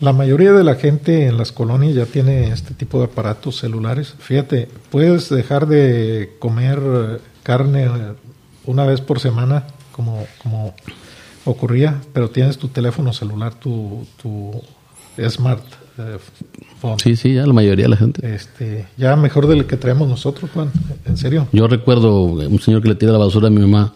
La 0.00 0.12
mayoría 0.12 0.52
de 0.52 0.64
la 0.64 0.74
gente 0.74 1.26
en 1.26 1.38
las 1.38 1.52
colonias 1.52 1.94
ya 1.94 2.04
tiene 2.06 2.48
este 2.48 2.74
tipo 2.74 2.98
de 2.98 3.04
aparatos 3.06 3.56
celulares. 3.58 4.14
Fíjate, 4.18 4.68
puedes 4.90 5.28
dejar 5.30 5.66
de 5.66 6.34
comer 6.40 7.20
carne 7.42 7.88
una 8.66 8.84
vez 8.84 9.00
por 9.00 9.20
semana, 9.20 9.64
como, 9.92 10.26
como 10.42 10.74
ocurría, 11.44 12.00
pero 12.12 12.28
tienes 12.30 12.58
tu 12.58 12.68
teléfono 12.68 13.12
celular, 13.12 13.54
tu, 13.54 14.06
tu 14.20 14.50
smart 15.28 15.62
eh, 15.98 16.18
phone. 16.80 16.98
Sí, 16.98 17.14
sí, 17.16 17.34
ya 17.34 17.46
la 17.46 17.52
mayoría 17.52 17.84
de 17.84 17.90
la 17.90 17.96
gente. 17.96 18.34
Este, 18.34 18.86
ya 18.96 19.14
mejor 19.16 19.46
del 19.46 19.64
que 19.66 19.76
traemos 19.76 20.08
nosotros, 20.08 20.50
Juan. 20.52 20.70
En 21.06 21.16
serio. 21.16 21.46
Yo 21.52 21.66
recuerdo 21.68 22.22
un 22.24 22.58
señor 22.60 22.82
que 22.82 22.88
le 22.88 22.94
tira 22.96 23.12
la 23.12 23.18
basura 23.18 23.46
a 23.46 23.50
mi 23.50 23.60
mamá. 23.60 23.92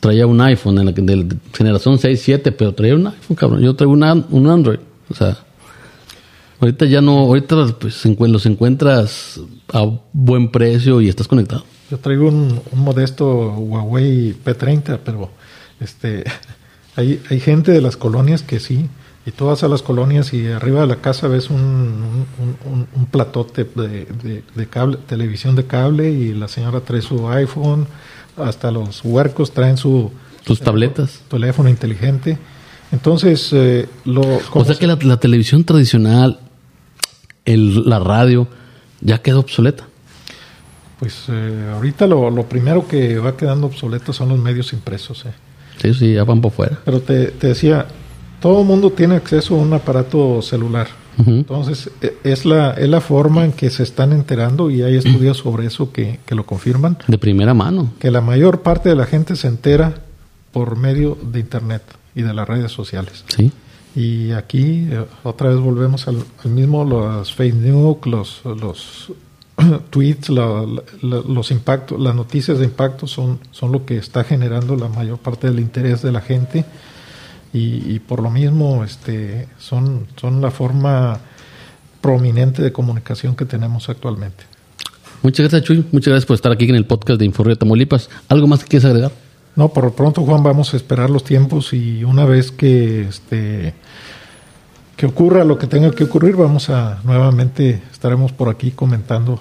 Traía 0.00 0.26
un 0.26 0.40
iPhone 0.40 0.78
en 0.78 0.86
la 0.86 0.92
de 0.92 1.36
generación 1.54 1.98
6, 1.98 2.20
7, 2.20 2.52
pero 2.52 2.74
traía 2.74 2.94
un 2.94 3.06
iPhone, 3.06 3.36
cabrón. 3.36 3.60
Yo 3.62 3.76
traigo 3.76 3.92
un, 3.92 4.02
an- 4.02 4.26
un 4.30 4.46
Android. 4.48 4.80
O 5.10 5.14
sea, 5.14 5.36
ahorita 6.60 6.86
ya 6.86 7.00
no, 7.00 7.18
ahorita 7.18 7.56
pues, 7.78 8.04
los 8.06 8.46
encuentras 8.46 9.40
a 9.72 9.86
buen 10.12 10.50
precio 10.50 11.00
y 11.00 11.08
estás 11.08 11.28
conectado. 11.28 11.64
Yo 11.90 11.98
traigo 11.98 12.28
un, 12.28 12.60
un 12.70 12.78
modesto 12.80 13.26
Huawei 13.54 14.34
P30, 14.44 15.00
pero 15.04 15.30
este 15.80 16.24
hay, 16.96 17.20
hay 17.30 17.40
gente 17.40 17.72
de 17.72 17.80
las 17.80 17.96
colonias 17.96 18.42
que 18.42 18.60
sí, 18.60 18.88
y 19.26 19.32
tú 19.32 19.46
vas 19.46 19.62
a 19.64 19.68
las 19.68 19.82
colonias 19.82 20.32
y 20.32 20.46
arriba 20.46 20.80
de 20.82 20.86
la 20.86 20.96
casa 20.96 21.28
ves 21.28 21.50
un, 21.50 21.56
un, 21.58 22.26
un- 22.72 22.86
un 22.94 23.06
platote 23.06 23.64
de, 23.64 24.06
de- 24.06 24.42
de 24.54 24.66
cable, 24.68 24.96
televisión 25.06 25.56
de 25.56 25.66
cable 25.66 26.10
y 26.10 26.32
la 26.34 26.48
señora 26.48 26.80
trae 26.80 27.02
su 27.02 27.28
iPhone, 27.28 27.86
hasta 28.36 28.70
los 28.70 29.00
huercos 29.04 29.50
traen 29.52 29.76
su 29.76 30.10
Tus 30.44 30.60
tabletas. 30.60 31.20
teléfono 31.28 31.68
inteligente. 31.68 32.38
Entonces, 32.92 33.50
eh, 33.52 33.88
lo, 34.04 34.22
O 34.52 34.64
sea 34.64 34.74
se- 34.74 34.80
que 34.80 34.86
la, 34.86 34.98
la 35.02 35.18
televisión 35.18 35.64
tradicional, 35.64 36.40
el, 37.44 37.88
la 37.88 37.98
radio, 38.00 38.48
ya 39.00 39.18
quedó 39.22 39.40
obsoleta. 39.40 39.84
pues 40.98 41.24
eh, 41.28 41.70
ahorita 41.72 42.06
lo, 42.06 42.30
lo 42.30 42.44
primero 42.48 42.86
que 42.86 43.18
va 43.18 43.36
quedando 43.36 43.66
obsoleto 43.68 44.12
son 44.12 44.28
los 44.30 44.38
medios 44.38 44.72
impresos. 44.72 45.24
eh. 45.26 45.32
Sí, 45.80 45.94
sí, 45.94 46.14
ya 46.14 46.24
van 46.24 46.40
por 46.40 46.52
fuera. 46.52 46.78
Pero 46.84 47.00
te, 47.00 47.26
te 47.28 47.46
decía, 47.48 47.86
todo 48.40 48.60
el 48.60 48.66
mundo 48.66 48.90
tiene 48.90 49.14
acceso 49.16 49.54
a 49.54 49.58
un 49.58 49.72
aparato 49.72 50.42
celular. 50.42 50.88
Entonces, 51.26 51.90
e- 52.00 52.16
es 52.24 52.46
la, 52.46 52.70
es 52.72 52.88
la 52.88 53.00
forma 53.02 53.44
en 53.44 53.52
que 53.52 53.68
se 53.68 53.82
están 53.82 54.12
enterando 54.12 54.70
y 54.70 54.82
hay 54.82 54.96
estudios 54.96 55.36
sobre 55.38 55.66
eso 55.66 55.92
que, 55.92 56.18
que 56.24 56.34
lo 56.34 56.46
confirman, 56.46 56.96
De 57.08 57.18
primera 57.18 57.52
mano. 57.52 57.92
que 57.98 58.10
la 58.10 58.20
mayor 58.22 58.62
parte 58.62 58.88
de 58.88 58.96
la 58.96 59.04
gente 59.06 59.36
se 59.36 59.46
entera 59.48 60.02
por 60.52 60.76
medio 60.76 61.16
de 61.22 61.40
Internet 61.40 61.82
y 62.14 62.22
de 62.22 62.34
las 62.34 62.48
redes 62.48 62.72
sociales. 62.72 63.24
Sí. 63.36 63.52
Y 63.96 64.32
aquí 64.32 64.86
eh, 64.90 65.04
otra 65.24 65.48
vez 65.50 65.58
volvemos 65.58 66.06
al, 66.08 66.22
al 66.44 66.50
mismo, 66.50 66.84
los 66.84 67.32
fake 67.34 67.54
news, 67.54 67.96
los, 68.06 68.40
los 68.44 69.12
tweets, 69.90 70.28
la- 70.30 70.64
la- 71.02 71.22
los 71.26 71.50
impactos, 71.50 72.00
las 72.00 72.14
noticias 72.14 72.58
de 72.58 72.64
impacto 72.66 73.06
son, 73.06 73.40
son 73.50 73.72
lo 73.72 73.84
que 73.84 73.96
está 73.96 74.24
generando 74.24 74.76
la 74.76 74.88
mayor 74.88 75.18
parte 75.18 75.48
del 75.48 75.60
interés 75.60 76.02
de 76.02 76.12
la 76.12 76.20
gente 76.20 76.64
y, 77.52 77.92
y 77.94 77.98
por 77.98 78.22
lo 78.22 78.30
mismo 78.30 78.84
este, 78.84 79.48
son, 79.58 80.06
son 80.16 80.40
la 80.40 80.50
forma 80.52 81.18
prominente 82.00 82.62
de 82.62 82.72
comunicación 82.72 83.34
que 83.36 83.44
tenemos 83.44 83.88
actualmente. 83.88 84.44
Muchas 85.22 85.44
gracias, 85.50 85.64
Chuy. 85.64 85.84
Muchas 85.92 86.08
gracias 86.12 86.26
por 86.26 86.34
estar 86.34 86.50
aquí 86.52 86.64
en 86.64 86.76
el 86.76 86.86
podcast 86.86 87.18
de 87.18 87.26
Informe 87.26 87.52
de 87.52 87.56
Tamaulipas. 87.56 88.08
¿Algo 88.28 88.46
más 88.46 88.62
que 88.62 88.68
quieras 88.70 88.86
agregar? 88.86 89.12
No, 89.56 89.68
por 89.68 89.84
lo 89.84 89.92
pronto, 89.92 90.22
Juan, 90.22 90.42
vamos 90.42 90.72
a 90.74 90.76
esperar 90.76 91.10
los 91.10 91.24
tiempos 91.24 91.72
y 91.72 92.04
una 92.04 92.24
vez 92.24 92.52
que 92.52 93.02
este 93.08 93.74
que 94.96 95.06
ocurra 95.06 95.44
lo 95.44 95.56
que 95.56 95.66
tenga 95.66 95.90
que 95.92 96.04
ocurrir, 96.04 96.36
vamos 96.36 96.68
a 96.68 97.00
nuevamente 97.04 97.82
estaremos 97.90 98.32
por 98.32 98.50
aquí 98.50 98.70
comentando 98.72 99.40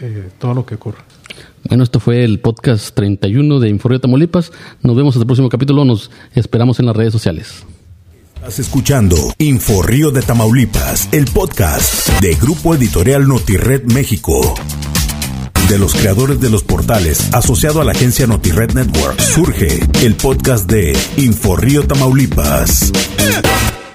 eh, 0.00 0.30
todo 0.38 0.54
lo 0.54 0.66
que 0.66 0.74
ocurra. 0.74 1.04
Bueno, 1.68 1.84
esto 1.84 2.00
fue 2.00 2.24
el 2.24 2.40
podcast 2.40 2.94
31 2.94 3.60
de 3.60 3.68
Informe 3.68 3.96
de 3.96 4.00
Tamaulipas. 4.00 4.52
Nos 4.82 4.96
vemos 4.96 5.14
en 5.16 5.22
el 5.22 5.26
próximo 5.26 5.48
capítulo. 5.48 5.84
Nos 5.84 6.10
esperamos 6.34 6.80
en 6.80 6.86
las 6.86 6.96
redes 6.96 7.12
sociales. 7.12 7.64
Estás 8.34 8.58
escuchando 8.60 9.16
Info 9.38 9.82
Río 9.82 10.10
de 10.10 10.22
Tamaulipas, 10.22 11.08
el 11.12 11.26
podcast 11.26 12.08
de 12.20 12.34
Grupo 12.36 12.74
Editorial 12.74 13.26
Notired 13.26 13.84
México. 13.92 14.54
De 15.68 15.78
los 15.78 15.94
creadores 15.94 16.40
de 16.40 16.50
los 16.50 16.62
portales 16.62 17.28
asociado 17.32 17.80
a 17.80 17.84
la 17.84 17.92
agencia 17.92 18.26
NotiRed 18.26 18.72
Network, 18.72 19.20
surge 19.20 19.80
el 20.02 20.14
podcast 20.14 20.70
de 20.70 20.96
Inforrío 21.16 21.86
Tamaulipas. 21.86 22.90